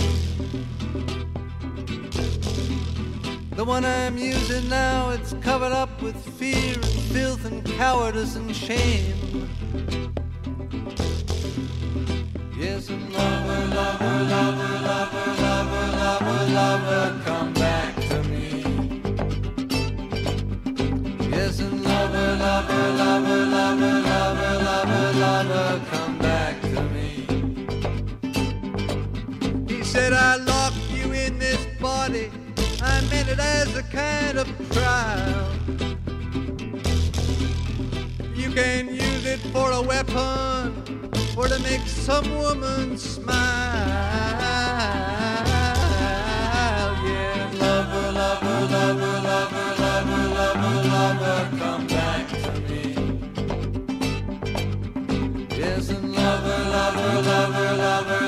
The 3.51 3.63
one 3.63 3.85
I'm 3.85 4.17
using 4.17 4.67
now, 4.67 5.11
it's 5.11 5.33
covered 5.41 5.71
up 5.71 6.01
with 6.01 6.15
fear 6.37 6.75
and 6.75 7.01
filth 7.13 7.45
and 7.45 7.65
cowardice 7.65 8.35
and 8.35 8.53
shame. 8.53 9.47
Yes, 12.57 12.89
and 12.89 13.13
lover, 13.13 13.75
lover, 13.75 14.23
lover, 14.23 14.79
lover, 14.81 15.27
lover, 15.41 15.87
lover, 15.97 16.45
lover, 16.51 17.21
come 17.23 17.53
back 17.53 17.95
to 17.95 18.23
me. 18.23 18.63
Yes, 21.29 21.59
and 21.59 21.83
lover, 21.83 22.35
lover, 22.35 22.89
lover, 22.97 23.45
lover, 23.45 24.01
lover, 24.01 24.63
lover, 24.63 25.19
lover, 25.19 25.85
come 25.89 26.17
back 26.19 26.61
to 26.61 26.81
me 26.91 27.02
said 29.93 30.11
I 30.11 30.37
locked 30.37 30.89
you 30.89 31.11
in 31.11 31.37
this 31.37 31.67
body. 31.79 32.31
I 32.81 32.99
meant 33.11 33.29
it 33.29 33.37
as 33.37 33.77
a 33.77 33.83
kind 33.83 34.39
of 34.39 34.47
trial. 34.71 35.51
You 38.33 38.49
can 38.49 38.87
use 38.87 39.25
it 39.27 39.39
for 39.53 39.71
a 39.71 39.81
weapon 39.83 41.11
or 41.37 41.47
to 41.47 41.59
make 41.61 41.85
some 41.85 42.27
woman 42.39 42.97
smile. 42.97 43.37
Yeah, 47.05 47.51
lover, 47.61 48.11
lover, 48.19 48.59
lover, 48.73 49.15
lover, 49.29 49.69
lover, 49.83 50.23
lover, 50.39 50.75
lover, 50.95 51.39
come 51.59 51.85
back 51.85 52.27
to 52.29 52.51
me. 52.67 52.83
Yes, 55.55 55.89
and 55.89 56.15
lover, 56.15 56.59
lover, 56.75 57.21
lover, 57.29 57.75
lover, 57.85 58.22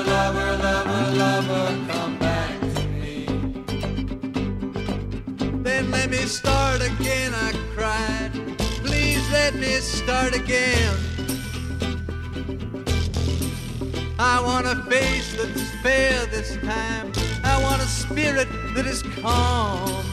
start 6.26 6.82
again, 6.82 7.32
I 7.34 7.52
cried. 7.74 8.30
Please 8.84 9.30
let 9.30 9.54
me 9.54 9.76
start 9.76 10.34
again. 10.34 10.94
I 14.18 14.40
want 14.42 14.66
a 14.66 14.82
face 14.90 15.36
that's 15.36 15.70
fair 15.82 16.26
this 16.26 16.56
time. 16.56 17.12
I 17.44 17.62
want 17.62 17.80
a 17.80 17.86
spirit 17.86 18.48
that 18.74 18.86
is 18.86 19.02
calm. 19.20 20.04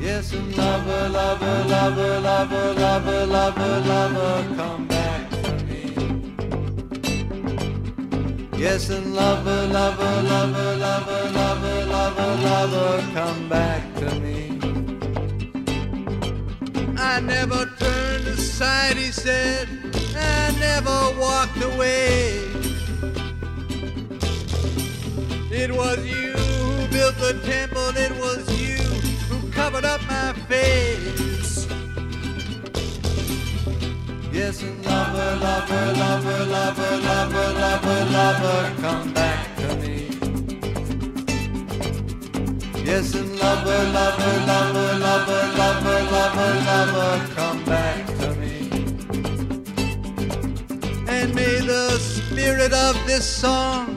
Yes, 0.00 0.32
and 0.34 0.56
lover, 0.56 1.08
lover, 1.08 1.64
lover, 1.68 2.20
lover, 2.20 2.74
lover, 2.74 3.26
lover, 3.26 3.80
lover, 3.80 4.56
come 4.56 4.86
back 4.86 5.13
Yes, 8.64 8.88
and 8.88 9.14
lover, 9.14 9.66
lover, 9.66 10.22
lover, 10.22 10.76
lover, 10.76 11.30
lover, 11.32 11.84
lover, 11.84 12.36
lover, 12.42 13.12
come 13.12 13.46
back 13.46 13.82
to 13.96 14.14
me. 14.20 14.58
I 16.96 17.20
never 17.20 17.66
turned 17.78 18.26
aside, 18.26 18.96
he 18.96 19.12
said. 19.12 19.68
I 20.16 20.56
never 20.58 20.98
walked 21.20 21.62
away. 21.62 22.38
It 25.52 25.70
was 25.70 25.98
you 26.06 26.32
who 26.32 26.88
built 26.88 27.16
the 27.18 27.38
temple, 27.44 27.90
it 27.98 28.12
was 28.12 28.48
you 28.58 28.78
who 29.28 29.52
covered 29.52 29.84
up 29.84 30.00
my 30.08 30.32
face. 30.48 31.23
Yes, 34.34 34.64
and 34.64 34.84
lover, 34.84 35.36
lover, 35.40 35.92
lover, 35.96 36.44
lover, 36.46 36.96
lover, 37.02 37.52
lover, 37.54 38.04
lover, 38.10 38.74
come 38.82 39.12
back 39.12 39.56
to 39.58 39.76
me. 39.76 40.08
Yes, 42.84 43.14
and 43.14 43.38
lover, 43.38 43.80
lover, 43.92 44.34
lover, 44.50 44.98
lover, 44.98 45.42
lover, 45.56 46.00
lover, 46.10 46.52
lover, 46.66 47.34
come 47.36 47.64
back 47.64 48.06
to 48.18 48.34
me. 48.40 48.68
And 51.06 51.32
may 51.32 51.60
the 51.60 51.96
spirit 52.00 52.72
of 52.72 52.96
this 53.06 53.24
song, 53.24 53.94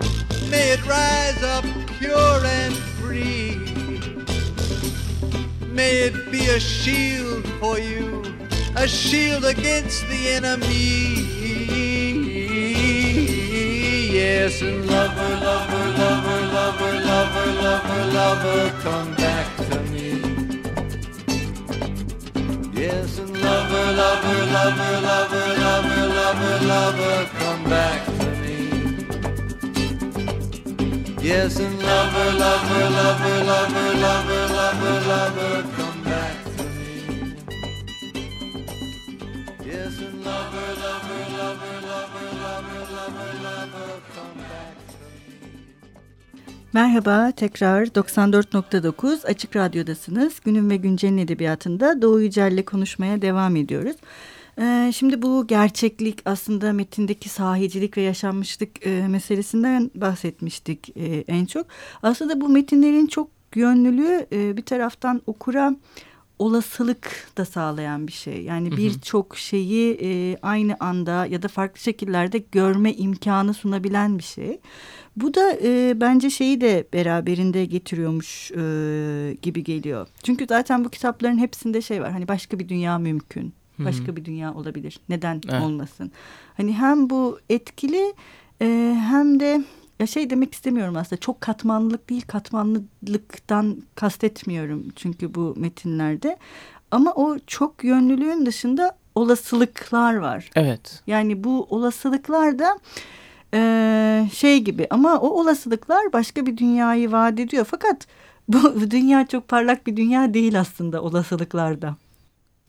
may 0.51 0.69
it 0.73 0.85
rise 0.85 1.41
up 1.41 1.65
pure 1.97 2.45
and 2.45 2.75
free. 2.99 3.57
May 5.71 5.93
it 6.03 6.31
be 6.31 6.45
a 6.49 6.59
shield 6.59 7.43
for 7.59 7.79
you, 7.79 8.16
a 8.77 8.87
shield 8.87 9.43
against 9.43 10.07
the 10.07 10.29
enemy. 10.29 11.25
Yes, 14.13 14.61
and 14.61 14.85
lover, 14.85 15.35
lover, 15.45 15.85
lover, 15.97 16.41
lover, 16.53 16.93
lover, 17.09 17.47
lover, 17.63 18.05
lover, 18.13 18.69
come 18.83 19.15
back 19.15 19.47
to 19.69 19.79
me. 19.91 20.21
Yes, 22.71 23.17
and 23.17 23.33
lover, 23.41 23.85
lover, 24.01 24.45
lover, 24.55 25.01
lover, 25.07 25.47
lover, 25.65 26.07
lover, 26.19 26.57
lover, 26.67 27.17
come 27.39 27.63
back 27.63 28.05
to 28.19 28.29
me. 28.41 28.57
Yes, 31.19 31.57
and 31.59 31.81
lover, 31.81 32.29
lover, 32.43 32.89
lover, 32.99 33.37
lover, 33.43 33.89
lover, 34.05 34.43
lover, 34.53 34.97
lover, 35.09 35.63
come 35.75 35.86
Merhaba, 46.77 47.31
tekrar 47.31 47.85
94.9 47.85 49.27
Açık 49.27 49.55
Radyo'dasınız. 49.55 50.39
Günün 50.39 50.69
ve 50.69 50.75
Güncel'in 50.75 51.17
edebiyatında 51.17 52.01
Doğu 52.01 52.21
Yücel'le 52.21 52.65
konuşmaya 52.65 53.21
devam 53.21 53.55
ediyoruz. 53.55 53.95
Ee, 54.59 54.91
şimdi 54.95 55.21
bu 55.21 55.47
gerçeklik 55.47 56.19
aslında 56.25 56.73
metindeki 56.73 57.29
sahicilik 57.29 57.97
ve 57.97 58.01
yaşanmışlık 58.01 58.87
e, 58.87 59.07
meselesinden 59.07 59.91
bahsetmiştik 59.95 60.97
e, 60.97 61.23
en 61.27 61.45
çok. 61.45 61.67
Aslında 62.03 62.41
bu 62.41 62.49
metinlerin 62.49 63.07
çok 63.07 63.29
yönlülüğü 63.55 64.27
e, 64.31 64.57
bir 64.57 64.65
taraftan 64.65 65.21
okura 65.27 65.75
olasılık 66.39 67.31
da 67.37 67.45
sağlayan 67.45 68.07
bir 68.07 68.11
şey. 68.11 68.41
Yani 68.43 68.77
birçok 68.77 69.37
şeyi 69.37 69.97
e, 70.01 70.37
aynı 70.41 70.77
anda 70.79 71.25
ya 71.25 71.41
da 71.41 71.47
farklı 71.47 71.79
şekillerde 71.79 72.37
görme 72.37 72.93
imkanı 72.93 73.53
sunabilen 73.53 74.17
bir 74.17 74.23
şey. 74.23 74.59
Bu 75.15 75.33
da 75.33 75.57
e, 75.63 76.01
bence 76.01 76.29
şeyi 76.29 76.61
de 76.61 76.87
beraberinde 76.93 77.65
getiriyormuş 77.65 78.51
e, 78.51 79.37
gibi 79.41 79.63
geliyor. 79.63 80.07
Çünkü 80.23 80.45
zaten 80.49 80.85
bu 80.85 80.89
kitapların 80.89 81.37
hepsinde 81.37 81.81
şey 81.81 82.01
var. 82.01 82.11
Hani 82.11 82.27
başka 82.27 82.59
bir 82.59 82.69
dünya 82.69 82.97
mümkün. 82.97 83.53
Başka 83.79 84.15
bir 84.15 84.25
dünya 84.25 84.53
olabilir. 84.53 84.99
Neden 85.09 85.41
evet. 85.49 85.63
olmasın? 85.63 86.11
Hani 86.57 86.73
hem 86.73 87.09
bu 87.09 87.39
etkili 87.49 88.13
e, 88.61 88.97
hem 89.09 89.39
de 89.39 89.63
ya 89.99 90.07
şey 90.07 90.29
demek 90.29 90.53
istemiyorum 90.53 90.95
aslında 90.97 91.19
çok 91.19 91.41
katmanlılık 91.41 92.09
değil 92.09 92.23
katmanlılıktan 92.27 93.83
kastetmiyorum 93.95 94.85
çünkü 94.95 95.35
bu 95.35 95.53
metinlerde 95.57 96.37
ama 96.91 97.13
o 97.13 97.37
çok 97.47 97.83
yönlülüğün 97.83 98.45
dışında 98.45 98.97
olasılıklar 99.15 100.15
var. 100.15 100.49
Evet. 100.55 101.03
Yani 101.07 101.43
bu 101.43 101.67
olasılıklar 101.69 102.59
da 102.59 102.79
e, 103.53 104.29
şey 104.33 104.59
gibi 104.59 104.87
ama 104.89 105.19
o 105.19 105.29
olasılıklar 105.29 106.13
başka 106.13 106.45
bir 106.45 106.57
dünyayı 106.57 107.11
vaat 107.11 107.39
ediyor 107.39 107.65
fakat 107.71 108.07
bu 108.47 108.91
dünya 108.91 109.27
çok 109.27 109.47
parlak 109.47 109.87
bir 109.87 109.97
dünya 109.97 110.33
değil 110.33 110.59
aslında 110.59 111.01
olasılıklarda. 111.01 111.95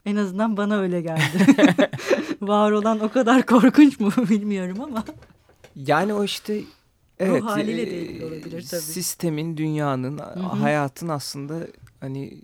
En 0.07 0.17
azından 0.17 0.57
bana 0.57 0.79
öyle 0.79 1.01
geldi. 1.01 1.57
Var 2.41 2.73
olan 2.73 3.01
o 3.01 3.09
kadar 3.09 3.47
korkunç 3.47 4.01
mu 4.01 4.11
bilmiyorum 4.31 4.81
ama. 4.81 5.05
Yani 5.77 6.15
o 6.15 6.25
işte 6.25 6.61
evet, 7.21 7.43
Ruh 7.43 7.49
haliyle 7.49 7.91
de 7.91 8.03
ilgili 8.03 8.25
olabilir 8.25 8.67
tabii. 8.71 8.83
Sistemin, 8.83 9.57
dünyanın, 9.57 10.19
Hı-hı. 10.19 10.43
hayatın 10.43 11.09
aslında 11.09 11.67
hani 12.01 12.39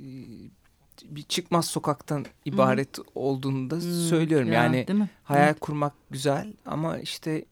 bir 1.04 1.22
çıkmaz 1.22 1.66
sokaktan 1.66 2.26
ibaret 2.44 2.98
Hı-hı. 2.98 3.06
olduğunu 3.14 3.70
da 3.70 3.76
hmm, 3.76 4.08
söylüyorum. 4.08 4.48
Ya, 4.48 4.54
yani 4.62 4.86
hayal 5.24 5.54
Hı. 5.54 5.58
kurmak 5.58 5.92
güzel 6.10 6.52
ama 6.66 6.98
işte 6.98 7.44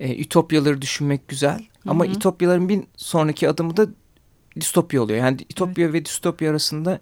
e, 0.00 0.20
ütopyaları 0.20 0.82
düşünmek 0.82 1.28
güzel. 1.28 1.58
Hı-hı. 1.58 1.90
Ama 1.90 2.06
ütopyaların 2.06 2.68
bir 2.68 2.82
sonraki 2.96 3.48
adımı 3.48 3.76
da 3.76 3.86
distopya 4.60 5.02
oluyor. 5.02 5.18
Yani 5.18 5.36
ütopya 5.50 5.84
evet. 5.84 5.94
ve 5.94 6.04
distopya 6.04 6.50
arasında 6.50 7.00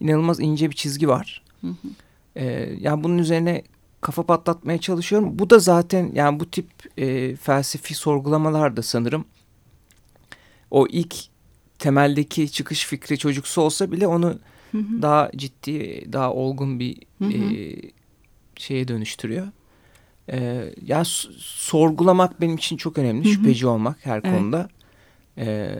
inanılmaz 0.00 0.40
ince 0.40 0.70
bir 0.70 0.76
çizgi 0.76 1.08
var. 1.08 1.42
Hı 1.60 1.66
hı. 1.66 1.88
Ee, 2.36 2.76
yani 2.80 3.04
bunun 3.04 3.18
üzerine 3.18 3.62
kafa 4.00 4.22
patlatmaya 4.22 4.78
çalışıyorum. 4.78 5.38
Bu 5.38 5.50
da 5.50 5.58
zaten 5.58 6.10
yani 6.14 6.40
bu 6.40 6.50
tip 6.50 6.66
e, 6.98 7.36
felsefi 7.36 7.94
sorgulamalar 7.94 8.76
da 8.76 8.82
sanırım 8.82 9.24
o 10.70 10.86
ilk 10.86 11.14
temeldeki 11.78 12.52
çıkış 12.52 12.86
fikri 12.86 13.18
çocuksu 13.18 13.60
olsa 13.60 13.92
bile 13.92 14.06
onu 14.06 14.38
hı 14.72 14.78
hı. 14.78 15.02
daha 15.02 15.30
ciddi, 15.36 16.08
daha 16.12 16.32
olgun 16.32 16.80
bir 16.80 16.96
hı 17.18 17.24
hı. 17.24 17.54
E, 17.54 17.76
şeye 18.56 18.88
dönüştürüyor. 18.88 19.48
E, 20.32 20.64
yani 20.86 21.04
sorgulamak 21.38 22.40
benim 22.40 22.56
için 22.56 22.76
çok 22.76 22.98
önemli. 22.98 23.24
Hı 23.24 23.28
hı. 23.28 23.32
Şüpheci 23.32 23.66
olmak 23.66 24.06
her 24.06 24.20
evet. 24.24 24.38
konuda. 24.38 24.68
E, 25.38 25.74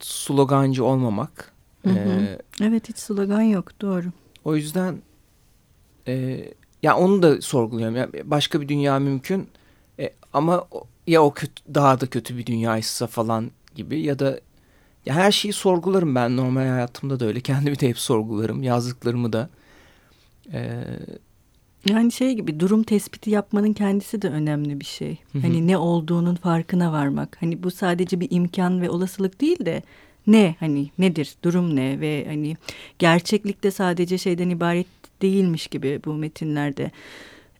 slogancı 0.00 0.84
olmamak. 0.84 1.52
Hı 1.82 1.90
hı. 1.90 1.98
E, 1.98 2.38
evet 2.60 2.88
hiç 2.88 2.98
slogan 2.98 3.42
yok 3.42 3.80
doğru. 3.80 4.06
O 4.44 4.56
yüzden 4.56 5.02
e, 6.08 6.44
ya 6.84 6.96
onu 6.96 7.22
da 7.22 7.40
sorguluyorum. 7.40 7.96
Ya 7.96 8.08
başka 8.24 8.60
bir 8.60 8.68
dünya 8.68 8.98
mümkün 8.98 9.48
e, 9.98 10.10
ama 10.32 10.68
ya 11.06 11.22
o 11.22 11.34
kötü, 11.34 11.74
daha 11.74 12.00
da 12.00 12.06
kötü 12.06 12.38
bir 12.38 12.46
dünyaysa 12.46 13.06
falan 13.06 13.50
gibi 13.74 14.00
ya 14.00 14.18
da 14.18 14.40
ya 15.06 15.14
her 15.14 15.32
şeyi 15.32 15.52
sorgularım 15.52 16.14
ben 16.14 16.36
normal 16.36 16.60
hayatımda 16.60 17.20
da 17.20 17.26
öyle. 17.26 17.40
Kendimi 17.40 17.80
de 17.80 17.88
hep 17.88 17.98
sorgularım. 17.98 18.62
Yazdıklarımı 18.62 19.32
da. 19.32 19.48
Ee, 20.52 20.84
yani 21.88 22.12
şey 22.12 22.32
gibi 22.32 22.60
durum 22.60 22.82
tespiti 22.82 23.30
yapmanın 23.30 23.72
kendisi 23.72 24.22
de 24.22 24.28
önemli 24.28 24.80
bir 24.80 24.84
şey. 24.84 25.18
Hani 25.42 25.66
ne 25.66 25.76
olduğunun 25.76 26.34
farkına 26.34 26.92
varmak. 26.92 27.36
Hani 27.40 27.62
bu 27.62 27.70
sadece 27.70 28.20
bir 28.20 28.28
imkan 28.30 28.82
ve 28.82 28.90
olasılık 28.90 29.40
değil 29.40 29.64
de 29.66 29.82
ne 30.26 30.56
hani 30.60 30.90
nedir 30.98 31.34
durum 31.44 31.76
ne 31.76 32.00
ve 32.00 32.24
hani 32.28 32.56
gerçeklikte 32.98 33.70
sadece 33.70 34.18
şeyden 34.18 34.48
ibaret 34.48 35.03
değilmiş 35.24 35.66
gibi 35.66 36.00
bu 36.04 36.14
metinlerde. 36.14 36.90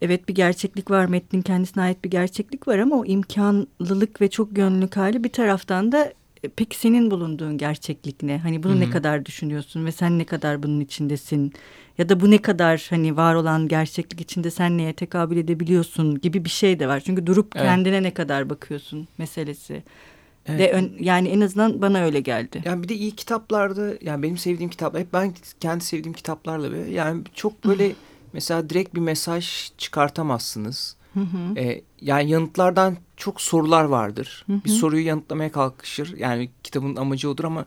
Evet 0.02 0.28
bir 0.28 0.34
gerçeklik 0.34 0.90
var 0.90 1.06
metnin 1.06 1.42
kendisine 1.42 1.82
ait 1.82 2.04
bir 2.04 2.10
gerçeklik 2.10 2.68
var 2.68 2.78
ama 2.78 2.96
o 2.96 3.04
imkanlılık 3.04 4.20
ve 4.20 4.30
çok 4.30 4.56
gönüllülük 4.56 4.96
hali 4.96 5.24
bir 5.24 5.28
taraftan 5.28 5.92
da 5.92 6.12
e, 6.44 6.48
peki 6.48 6.78
senin 6.78 7.10
bulunduğun 7.10 7.58
gerçeklik 7.58 8.22
ne? 8.22 8.38
Hani 8.38 8.62
bunu 8.62 8.72
Hı 8.72 8.76
-hı. 8.76 8.80
ne 8.80 8.90
kadar 8.90 9.26
düşünüyorsun 9.26 9.86
ve 9.86 9.92
sen 9.92 10.18
ne 10.18 10.24
kadar 10.24 10.62
bunun 10.62 10.80
içindesin? 10.80 11.52
Ya 11.98 12.08
da 12.08 12.20
bu 12.20 12.30
ne 12.30 12.38
kadar 12.38 12.86
hani 12.90 13.16
var 13.16 13.34
olan 13.34 13.68
gerçeklik 13.68 14.20
içinde 14.20 14.50
sen 14.50 14.78
neye 14.78 14.92
tekabül 14.92 15.36
edebiliyorsun 15.36 16.20
gibi 16.20 16.44
bir 16.44 16.50
şey 16.50 16.80
de 16.80 16.88
var. 16.88 17.00
Çünkü 17.00 17.26
durup 17.26 17.52
evet. 17.56 17.66
kendine 17.66 18.02
ne 18.02 18.14
kadar 18.14 18.50
bakıyorsun 18.50 19.08
meselesi. 19.18 19.82
Evet. 20.46 20.60
De 20.60 20.72
ön, 20.72 20.96
yani 21.00 21.28
en 21.28 21.40
azından 21.40 21.82
bana 21.82 22.04
öyle 22.04 22.20
geldi. 22.20 22.62
Yani 22.64 22.82
bir 22.82 22.88
de 22.88 22.94
iyi 22.94 23.16
kitaplarda 23.16 23.94
yani 24.00 24.22
benim 24.22 24.38
sevdiğim 24.38 24.70
kitaplar 24.70 25.02
hep 25.02 25.12
ben 25.12 25.34
kendi 25.60 25.84
sevdiğim 25.84 26.12
kitaplarla 26.12 26.72
böyle 26.72 26.90
yani 26.90 27.22
çok 27.34 27.64
böyle 27.64 27.92
mesela 28.32 28.70
direkt 28.70 28.94
bir 28.94 29.00
mesaj 29.00 29.70
çıkartamazsınız. 29.78 30.96
Hı 31.14 31.20
hı. 31.20 31.58
Ee, 31.58 31.82
yani 32.00 32.30
yanıtlardan 32.30 32.96
çok 33.16 33.40
sorular 33.40 33.84
vardır. 33.84 34.44
Hı 34.46 34.52
hı. 34.52 34.64
Bir 34.64 34.70
soruyu 34.70 35.06
yanıtlamaya 35.06 35.52
kalkışır. 35.52 36.16
Yani 36.16 36.50
kitabın 36.62 36.96
amacı 36.96 37.30
odur 37.30 37.44
ama 37.44 37.64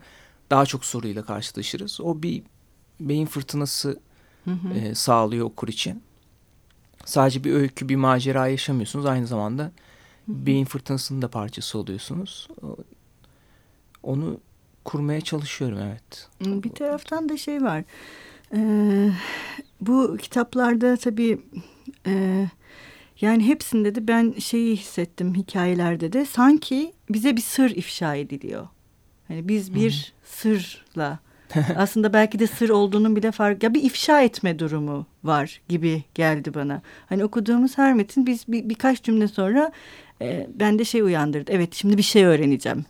daha 0.50 0.66
çok 0.66 0.86
soruyla 0.86 1.26
karşılaşırız. 1.26 2.02
O 2.02 2.24
bir 2.24 2.44
beyin 3.00 3.26
fırtınası 3.26 4.00
hı 4.46 4.52
hı. 4.52 4.74
E, 4.74 4.96
sağlıyor 4.96 5.46
okur 5.46 5.68
için. 5.68 6.04
Sadece 7.06 7.44
bir 7.44 7.54
öykü, 7.54 7.90
bir 7.90 7.96
macera 7.96 8.48
yaşamıyorsunuz. 8.48 9.06
Aynı 9.06 9.28
zamanda 9.28 9.72
beyin 10.28 10.66
fırtınasının 10.66 11.22
da 11.22 11.28
parçası 11.28 11.78
oluyorsunuz. 11.78 12.48
Onu 14.04 14.40
kurmaya 14.86 15.22
çalışıyorum 15.22 15.78
evet. 15.78 16.30
Bir 16.42 16.70
taraftan 16.70 17.30
da 17.30 17.38
şey 17.38 17.62
var. 17.62 17.84
Ee, 18.56 19.12
bu 19.82 20.18
kitaplarda 20.18 20.98
tabii 20.98 21.42
e, 22.08 22.46
yani 23.22 23.48
hepsinde 23.48 23.96
de 23.96 24.08
ben 24.08 24.34
şeyi 24.40 24.76
hissettim 24.76 25.36
hikayelerde 25.36 26.14
de 26.14 26.26
sanki 26.26 26.94
bize 27.10 27.36
bir 27.36 27.42
sır 27.42 27.70
ifşa 27.70 28.16
ediliyor. 28.16 28.68
Hani 29.28 29.48
biz 29.48 29.76
bir 29.76 30.14
Hı. 30.24 30.28
sırla 30.30 31.20
aslında 31.76 32.14
belki 32.14 32.40
de 32.40 32.48
sır 32.48 32.70
olduğunun 32.70 33.16
bile 33.16 33.32
fark 33.32 33.64
ya 33.64 33.74
bir 33.74 33.84
ifşa 33.84 34.22
etme 34.22 34.60
durumu 34.60 35.06
var 35.24 35.62
gibi 35.70 36.04
geldi 36.16 36.54
bana. 36.54 36.82
Hani 37.10 37.24
okuduğumuz 37.26 37.78
her 37.78 37.94
metin 37.94 38.26
biz 38.26 38.48
bir, 38.48 38.70
birkaç 38.70 39.04
cümle 39.04 39.28
sonra 39.28 39.72
e, 40.22 40.48
bende 40.54 40.86
şey 40.86 41.02
uyandırdı. 41.02 41.52
Evet 41.52 41.76
şimdi 41.76 41.98
bir 41.98 42.04
şey 42.04 42.26
öğreneceğim. 42.26 42.86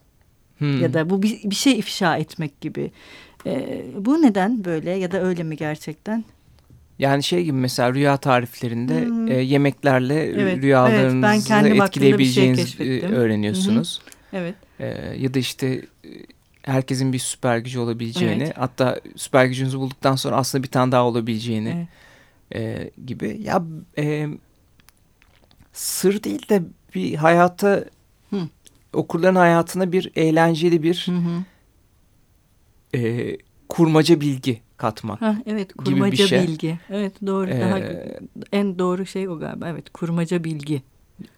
Hmm. 0.57 0.81
Ya 0.81 0.93
da 0.93 1.09
bu 1.09 1.21
bir, 1.21 1.43
bir 1.43 1.55
şey 1.55 1.79
ifşa 1.79 2.17
etmek 2.17 2.61
gibi. 2.61 2.91
E, 3.45 3.81
bu 3.95 4.21
neden 4.21 4.65
böyle 4.65 4.91
ya 4.91 5.11
da 5.11 5.21
öyle 5.21 5.43
mi 5.43 5.57
gerçekten? 5.57 6.23
Yani 6.99 7.23
şey 7.23 7.43
gibi 7.43 7.57
mesela 7.57 7.93
rüya 7.93 8.17
tariflerinde 8.17 9.05
hmm. 9.05 9.27
e, 9.27 9.33
yemeklerle 9.33 10.23
evet, 10.23 10.61
rüyalarınızı 10.61 11.53
evet, 11.53 11.81
etkileyebileceğinizi 11.81 12.67
şey 12.67 12.99
öğreniyorsunuz. 12.99 14.01
Hı 14.05 14.17
Evet. 14.33 14.55
E, 14.79 14.85
ya 15.17 15.33
da 15.33 15.39
işte 15.39 15.81
herkesin 16.61 17.13
bir 17.13 17.19
süper 17.19 17.57
gücü 17.57 17.79
olabileceğini 17.79 18.43
evet. 18.43 18.57
hatta 18.57 18.99
süper 19.15 19.45
gücünüzü 19.45 19.79
bulduktan 19.79 20.15
sonra 20.15 20.35
aslında 20.35 20.63
bir 20.63 20.67
tane 20.67 20.91
daha 20.91 21.05
olabileceğini 21.05 21.87
evet. 22.51 22.87
e, 22.87 22.91
gibi. 23.05 23.39
Ya 23.41 23.63
e, 23.97 24.27
sır 25.73 26.23
değil 26.23 26.49
de 26.49 26.61
bir 26.95 27.15
hayata 27.15 27.85
hı. 28.29 28.39
okurların 28.93 29.35
hayatına 29.35 29.91
bir 29.91 30.11
eğlenceli 30.15 30.83
bir 30.83 31.07
hı 31.07 31.17
hı. 31.17 31.43
E, 32.97 33.37
kurmaca 33.69 34.21
bilgi 34.21 34.61
katmak. 34.77 35.21
Ha, 35.21 35.35
evet 35.45 35.73
kurmaca 35.73 36.09
gibi 36.09 36.11
bir 36.11 36.27
şey. 36.27 36.41
bilgi. 36.41 36.79
Evet 36.89 37.13
doğru. 37.25 37.49
Ee, 37.49 37.61
Daha 37.61 37.79
en 38.51 38.79
doğru 38.79 39.05
şey 39.05 39.29
o 39.29 39.39
galiba. 39.39 39.69
Evet 39.69 39.89
kurmaca 39.89 40.43
bilgi. 40.43 40.81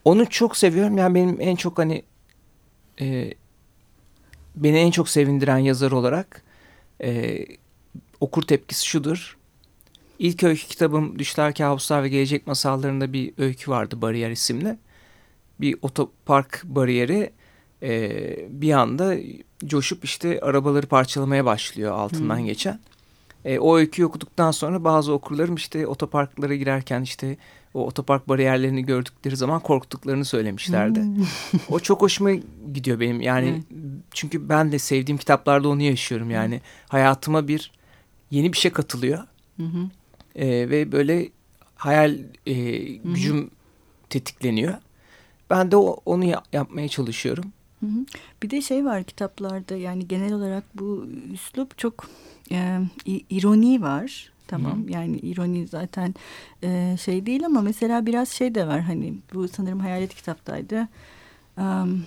Onu 0.05 0.29
çok 0.29 0.57
seviyorum. 0.57 0.97
Yani 0.97 1.15
benim 1.15 1.37
en 1.41 1.55
çok 1.55 1.77
hani 1.77 2.03
e, 3.01 3.33
beni 4.55 4.77
en 4.77 4.91
çok 4.91 5.09
sevindiren 5.09 5.57
yazar 5.57 5.91
olarak 5.91 6.43
e, 7.03 7.45
okur 8.19 8.41
tepkisi 8.41 8.85
şudur. 8.85 9.37
İlk 10.19 10.43
öykü 10.43 10.67
kitabım 10.67 11.19
Düşler 11.19 11.53
Kabuslar 11.53 12.03
ve 12.03 12.09
Gelecek 12.09 12.47
Masallarında 12.47 13.13
bir 13.13 13.33
öykü 13.37 13.71
vardı 13.71 14.01
Bariyer 14.01 14.31
isimli. 14.31 14.77
Bir 15.61 15.75
otopark 15.81 16.61
bariyeri 16.63 17.31
e, 17.83 18.61
bir 18.61 18.73
anda 18.73 19.15
coşup 19.65 20.05
işte 20.05 20.39
arabaları 20.41 20.87
parçalamaya 20.87 21.45
başlıyor 21.45 21.91
altından 21.91 22.37
hmm. 22.37 22.45
geçen. 22.45 22.79
E, 23.45 23.59
o 23.59 23.77
öyküyü 23.77 24.05
okuduktan 24.05 24.51
sonra 24.51 24.83
bazı 24.83 25.13
okurlarım 25.13 25.55
işte 25.55 25.87
otoparklara 25.87 26.55
girerken 26.55 27.01
işte 27.01 27.37
o 27.73 27.85
otopark 27.85 28.29
bariyerlerini 28.29 28.85
gördükleri 28.85 29.35
zaman 29.35 29.59
korktuklarını 29.59 30.25
söylemişlerdi. 30.25 31.01
Hmm. 31.01 31.25
o 31.69 31.79
çok 31.79 32.01
hoşuma 32.01 32.31
gidiyor 32.73 32.99
benim. 32.99 33.21
Yani 33.21 33.63
hmm. 33.69 33.77
çünkü 34.11 34.49
ben 34.49 34.71
de 34.71 34.79
sevdiğim 34.79 35.17
kitaplarda 35.17 35.69
onu 35.69 35.81
yaşıyorum. 35.81 36.31
Yani 36.31 36.55
hmm. 36.55 36.61
hayatıma 36.87 37.47
bir 37.47 37.71
yeni 38.31 38.53
bir 38.53 38.57
şey 38.57 38.71
katılıyor. 38.71 39.23
Hı 39.57 39.63
hı. 39.63 39.89
E, 40.35 40.69
ve 40.69 40.91
böyle 40.91 41.29
hayal 41.75 42.17
e, 42.45 42.53
gücüm 42.95 43.37
hı. 43.37 43.49
tetikleniyor. 44.09 44.73
Ben 45.49 45.71
de 45.71 45.77
o, 45.77 45.97
onu 46.05 46.25
yap, 46.25 46.47
yapmaya 46.53 46.87
çalışıyorum. 46.87 47.45
Hı 47.79 47.85
hı. 47.85 48.05
Bir 48.43 48.49
de 48.49 48.61
şey 48.61 48.85
var 48.85 49.03
kitaplarda 49.03 49.75
yani 49.75 50.07
genel 50.07 50.33
olarak 50.33 50.63
bu 50.75 51.05
üslup 51.33 51.77
çok 51.77 52.09
e, 52.51 52.79
ironi 53.29 53.81
var. 53.81 54.31
Tamam 54.47 54.87
Hı. 54.87 54.91
yani 54.91 55.17
ironi 55.17 55.67
zaten 55.67 56.15
e, 56.63 56.97
şey 57.01 57.25
değil 57.25 57.45
ama 57.45 57.61
mesela 57.61 58.05
biraz 58.05 58.29
şey 58.29 58.55
de 58.55 58.67
var 58.67 58.81
hani 58.81 59.13
bu 59.33 59.47
sanırım 59.47 59.79
hayalet 59.79 60.15
kitaptaydı. 60.15 60.87
Um, 61.57 62.05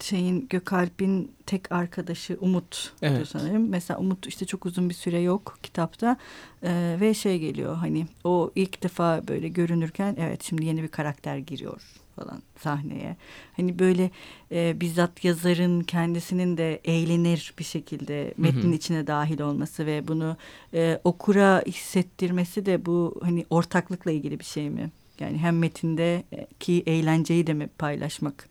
şeyin 0.00 0.46
Gökalp'in 0.50 1.32
tek 1.46 1.72
arkadaşı 1.72 2.38
Umut 2.40 2.92
evet. 3.02 3.28
sanırım. 3.28 3.68
Mesela 3.68 4.00
Umut 4.00 4.26
işte 4.26 4.46
çok 4.46 4.66
uzun 4.66 4.88
bir 4.88 4.94
süre 4.94 5.20
yok 5.20 5.58
kitapta 5.62 6.16
ee, 6.62 6.96
ve 7.00 7.14
şey 7.14 7.38
geliyor 7.38 7.76
hani 7.76 8.06
o 8.24 8.50
ilk 8.54 8.82
defa 8.82 9.22
böyle 9.28 9.48
görünürken 9.48 10.16
evet 10.18 10.42
şimdi 10.42 10.64
yeni 10.64 10.82
bir 10.82 10.88
karakter 10.88 11.36
giriyor 11.38 11.82
falan 12.16 12.42
sahneye. 12.58 13.16
Hani 13.56 13.78
böyle 13.78 14.10
e, 14.52 14.80
bizzat 14.80 15.24
yazarın 15.24 15.80
kendisinin 15.80 16.56
de 16.56 16.80
eğlenir 16.84 17.54
bir 17.58 17.64
şekilde 17.64 18.34
metnin 18.36 18.72
içine 18.72 19.06
dahil 19.06 19.40
olması 19.40 19.86
ve 19.86 20.08
bunu 20.08 20.36
e, 20.74 21.00
okura 21.04 21.62
hissettirmesi 21.66 22.66
de 22.66 22.86
bu 22.86 23.20
hani 23.22 23.46
ortaklıkla 23.50 24.10
ilgili 24.10 24.38
bir 24.38 24.44
şey 24.44 24.70
mi? 24.70 24.90
Yani 25.20 25.38
hem 25.38 25.58
metinde 25.58 26.24
e, 26.68 26.72
eğlenceyi 26.72 27.46
de 27.46 27.52
mi 27.52 27.68
paylaşmak 27.78 28.48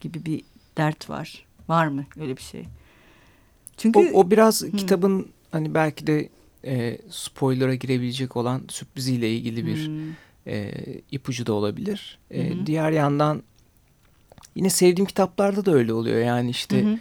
gibi 0.00 0.24
bir 0.24 0.42
dert 0.76 1.10
var. 1.10 1.44
Var 1.68 1.86
mı 1.86 2.04
öyle 2.20 2.36
bir 2.36 2.42
şey? 2.42 2.64
Çünkü 3.76 3.98
o, 3.98 4.20
o 4.20 4.30
biraz 4.30 4.62
hı. 4.62 4.76
kitabın 4.76 5.28
hani 5.50 5.74
belki 5.74 6.06
de 6.06 6.28
e, 6.64 6.98
spoiler'a 7.10 7.74
girebilecek 7.74 8.36
olan 8.36 8.62
sürpriziyle 8.68 9.34
ilgili 9.34 9.66
bir 9.66 9.86
hmm. 9.86 10.14
E, 10.48 10.72
ipucu 11.10 11.46
da 11.46 11.52
olabilir. 11.52 12.18
E, 12.30 12.66
diğer 12.66 12.90
yandan 12.90 13.42
yine 14.54 14.70
sevdiğim 14.70 15.06
kitaplarda 15.06 15.66
da 15.66 15.72
öyle 15.72 15.92
oluyor. 15.92 16.24
Yani 16.24 16.50
işte 16.50 16.84
hı 16.84 16.98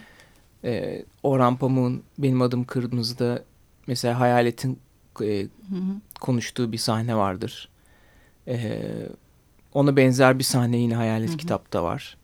E, 0.63 1.03
Orhan 1.23 1.57
Pamuk'un 1.57 2.03
Benim 2.17 2.41
Adım 2.41 2.63
Kırmızı'da 2.63 3.43
mesela 3.87 4.19
Hayalet'in 4.19 4.79
e, 5.21 5.47
konuştuğu 6.21 6.71
bir 6.71 6.77
sahne 6.77 7.15
vardır. 7.15 7.69
E, 8.47 8.81
ona 9.73 9.97
benzer 9.97 10.39
bir 10.39 10.43
sahne 10.43 10.77
yine 10.77 10.95
Hayalet 10.95 11.29
hı 11.29 11.33
hı. 11.33 11.37
kitapta 11.37 11.83
var. 11.83 12.17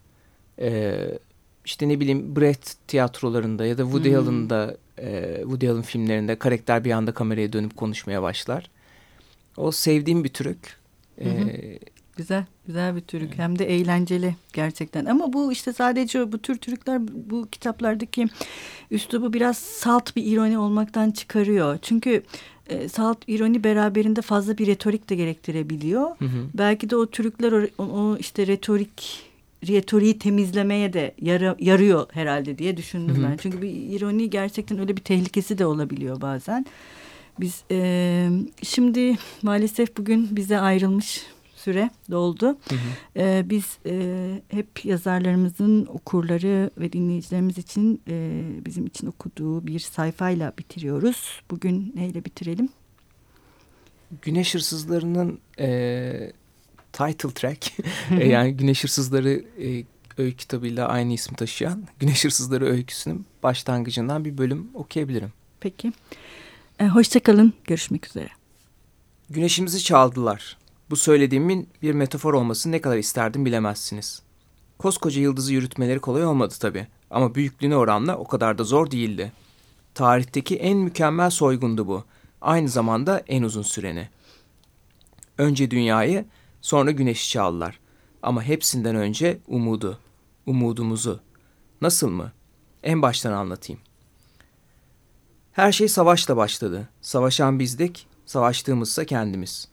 E, 0.59 0.97
işte 1.65 1.89
ne 1.89 1.99
bileyim 1.99 2.35
Brett 2.35 2.75
tiyatrolarında 2.87 3.65
ya 3.65 3.77
da 3.77 3.83
Woody 3.83 4.09
hmm. 4.09 4.17
Allen'da 4.17 4.77
e, 4.97 5.37
Woody 5.41 5.69
Allen 5.69 5.81
filmlerinde 5.81 6.39
karakter 6.39 6.85
bir 6.85 6.91
anda 6.91 7.13
kameraya 7.13 7.53
dönüp 7.53 7.77
konuşmaya 7.77 8.21
başlar. 8.21 8.69
O 9.57 9.71
sevdiğim 9.71 10.23
bir 10.23 10.29
türük. 10.29 10.82
Hı 11.17 11.29
hı. 11.29 11.49
Ee, 11.49 11.79
güzel, 12.17 12.45
güzel 12.67 12.95
bir 12.95 13.01
türük. 13.01 13.27
Evet. 13.27 13.39
Hem 13.39 13.59
de 13.59 13.65
eğlenceli 13.65 14.35
gerçekten. 14.53 15.05
Ama 15.05 15.33
bu 15.33 15.51
işte 15.51 15.73
sadece 15.73 16.31
bu 16.31 16.37
tür 16.37 16.57
türükler 16.57 17.01
bu 17.29 17.47
kitaplardaki 17.51 18.27
üslubu 18.91 19.33
biraz 19.33 19.57
salt 19.57 20.15
bir 20.15 20.25
ironi 20.25 20.57
olmaktan 20.57 21.11
çıkarıyor. 21.11 21.77
Çünkü 21.81 22.23
e, 22.69 22.89
salt 22.89 23.17
ironi 23.27 23.63
beraberinde 23.63 24.21
fazla 24.21 24.57
bir 24.57 24.67
retorik 24.67 25.09
de 25.09 25.15
gerektirebiliyor. 25.15 26.01
Hı 26.01 26.25
hı. 26.25 26.47
Belki 26.53 26.89
de 26.89 26.95
o 26.95 27.05
türükler 27.05 27.51
o, 27.77 27.83
o 27.83 28.17
işte 28.17 28.47
retorik 28.47 29.23
retoriği 29.67 30.19
temizlemeye 30.19 30.93
de 30.93 31.13
yara, 31.21 31.55
yarıyor 31.59 32.07
herhalde 32.11 32.57
diye 32.57 32.77
düşündüm 32.77 33.15
Hı 33.15 33.19
-hı. 33.19 33.31
ben. 33.31 33.37
Çünkü 33.37 33.61
bir 33.61 33.69
ironi 33.69 34.29
gerçekten 34.29 34.79
öyle 34.79 34.97
bir 34.97 35.01
tehlikesi 35.01 35.57
de 35.57 35.65
olabiliyor 35.65 36.21
bazen. 36.21 36.65
Biz 37.39 37.63
e, 37.71 38.29
şimdi 38.63 39.17
maalesef 39.41 39.97
bugün 39.97 40.35
bize 40.35 40.59
ayrılmış 40.59 41.25
süre 41.55 41.89
doldu. 42.11 42.47
Hı 42.47 42.75
hı. 42.75 43.19
E, 43.19 43.49
biz 43.49 43.77
e, 43.85 44.41
hep 44.49 44.85
yazarlarımızın 44.85 45.85
okurları 45.85 46.71
ve 46.77 46.93
dinleyicilerimiz 46.93 47.57
için 47.57 48.01
e, 48.09 48.43
bizim 48.65 48.85
için 48.85 49.07
okuduğu 49.07 49.67
bir 49.67 49.79
sayfayla 49.79 50.53
bitiriyoruz. 50.57 51.41
Bugün 51.51 51.93
neyle 51.95 52.25
bitirelim? 52.25 52.69
Güneş 54.21 54.55
hırsızlarının 54.55 55.39
e, 55.59 56.31
title 56.91 57.29
track 57.29 57.71
e, 58.19 58.27
yani 58.27 58.57
Güneş 58.57 58.83
Hırsızları 58.83 59.45
e, 59.63 59.83
öykü 60.17 60.37
kitabıyla 60.37 60.87
aynı 60.87 61.13
ismi 61.13 61.35
taşıyan 61.35 61.83
Güneş 61.99 62.25
Hırsızları 62.25 62.65
öyküsünün 62.65 63.25
başlangıcından 63.43 64.25
bir 64.25 64.37
bölüm 64.37 64.69
okuyabilirim. 64.73 65.33
Peki. 65.59 65.87
E, 65.87 66.22
Hoşçakalın. 66.87 67.53
Görüşmek 67.63 68.07
üzere. 68.07 68.29
Güneşimizi 69.29 69.83
çaldılar. 69.83 70.57
Bu 70.89 70.95
söylediğimin 70.95 71.69
bir 71.81 71.93
metafor 71.93 72.33
olmasını 72.33 72.71
ne 72.71 72.81
kadar 72.81 72.97
isterdim 72.97 73.45
bilemezsiniz. 73.45 74.21
Koskoca 74.79 75.21
yıldızı 75.21 75.53
yürütmeleri 75.53 75.99
kolay 75.99 76.25
olmadı 76.25 76.53
tabii. 76.59 76.87
Ama 77.09 77.35
büyüklüğüne 77.35 77.75
oranla 77.75 78.17
o 78.17 78.27
kadar 78.27 78.57
da 78.57 78.63
zor 78.63 78.91
değildi. 78.91 79.31
Tarihteki 79.93 80.55
en 80.55 80.77
mükemmel 80.77 81.29
soygundu 81.29 81.87
bu. 81.87 82.03
Aynı 82.41 82.69
zamanda 82.69 83.23
en 83.27 83.43
uzun 83.43 83.61
süreni. 83.61 84.09
Önce 85.37 85.71
dünyayı, 85.71 86.25
Sonra 86.63 86.91
güneşi 86.91 87.29
çaldılar. 87.29 87.79
Ama 88.21 88.43
hepsinden 88.43 88.95
önce 88.95 89.39
umudu, 89.47 89.99
umudumuzu. 90.45 91.19
Nasıl 91.81 92.09
mı? 92.09 92.31
En 92.83 93.01
baştan 93.01 93.31
anlatayım. 93.31 93.81
Her 95.53 95.71
şey 95.71 95.87
savaşla 95.87 96.37
başladı. 96.37 96.89
Savaşan 97.01 97.59
bizdik, 97.59 98.07
savaştığımızsa 98.25 99.05
kendimiz. 99.05 99.67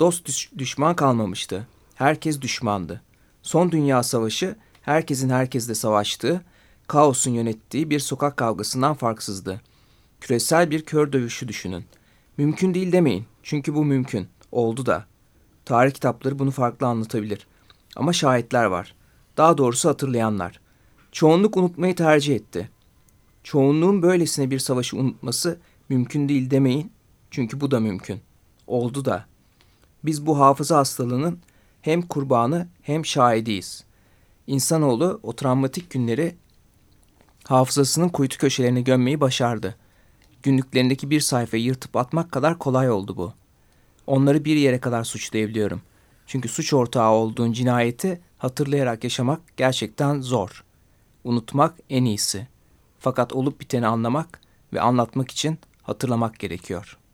Dost 0.00 0.26
düş 0.26 0.50
düşman 0.58 0.96
kalmamıştı. 0.96 1.66
Herkes 1.94 2.40
düşmandı. 2.40 3.02
Son 3.42 3.72
Dünya 3.72 4.02
Savaşı 4.02 4.56
herkesin 4.82 5.30
herkesle 5.30 5.74
savaştığı, 5.74 6.44
kaosun 6.86 7.30
yönettiği 7.30 7.90
bir 7.90 8.00
sokak 8.00 8.36
kavgasından 8.36 8.94
farksızdı. 8.94 9.60
Küresel 10.20 10.70
bir 10.70 10.84
kör 10.84 11.12
dövüşü 11.12 11.48
düşünün. 11.48 11.84
Mümkün 12.36 12.74
değil 12.74 12.92
demeyin. 12.92 13.26
Çünkü 13.42 13.74
bu 13.74 13.84
mümkün. 13.84 14.28
Oldu 14.52 14.86
da. 14.86 15.04
Tarih 15.64 15.92
kitapları 15.92 16.38
bunu 16.38 16.50
farklı 16.50 16.86
anlatabilir. 16.86 17.46
Ama 17.96 18.12
şahitler 18.12 18.64
var. 18.64 18.94
Daha 19.36 19.58
doğrusu 19.58 19.88
hatırlayanlar. 19.88 20.60
Çoğunluk 21.12 21.56
unutmayı 21.56 21.94
tercih 21.94 22.34
etti. 22.34 22.70
Çoğunluğun 23.46 24.02
böylesine 24.02 24.50
bir 24.50 24.58
savaşı 24.58 24.96
unutması 24.96 25.58
mümkün 25.88 26.28
değil 26.28 26.50
demeyin. 26.50 26.92
Çünkü 27.30 27.60
bu 27.60 27.70
da 27.70 27.80
mümkün. 27.80 28.20
Oldu 28.66 29.04
da. 29.04 29.26
Biz 30.04 30.26
bu 30.26 30.38
hafıza 30.38 30.78
hastalığının 30.78 31.38
hem 31.82 32.02
kurbanı 32.02 32.68
hem 32.82 33.06
şahidiyiz. 33.06 33.84
İnsanoğlu 34.46 35.20
o 35.22 35.36
travmatik 35.36 35.90
günleri 35.90 36.34
hafızasının 37.44 38.08
kuytu 38.08 38.38
köşelerine 38.38 38.80
gömmeyi 38.80 39.20
başardı. 39.20 39.76
Günlüklerindeki 40.42 41.10
bir 41.10 41.20
sayfayı 41.20 41.62
yırtıp 41.62 41.96
atmak 41.96 42.32
kadar 42.32 42.58
kolay 42.58 42.90
oldu 42.90 43.16
bu.'' 43.16 43.34
onları 44.06 44.44
bir 44.44 44.56
yere 44.56 44.80
kadar 44.80 45.04
suçlayabiliyorum. 45.04 45.82
Çünkü 46.26 46.48
suç 46.48 46.72
ortağı 46.72 47.10
olduğun 47.10 47.52
cinayeti 47.52 48.20
hatırlayarak 48.38 49.04
yaşamak 49.04 49.40
gerçekten 49.56 50.20
zor. 50.20 50.64
Unutmak 51.24 51.74
en 51.90 52.04
iyisi. 52.04 52.48
Fakat 53.06 53.32
olup 53.32 53.60
biteni 53.60 53.86
anlamak 53.86 54.40
ve 54.72 54.80
anlatmak 54.80 55.30
için 55.30 55.58
hatırlamak 55.82 56.38
gerekiyor.'' 56.38 57.05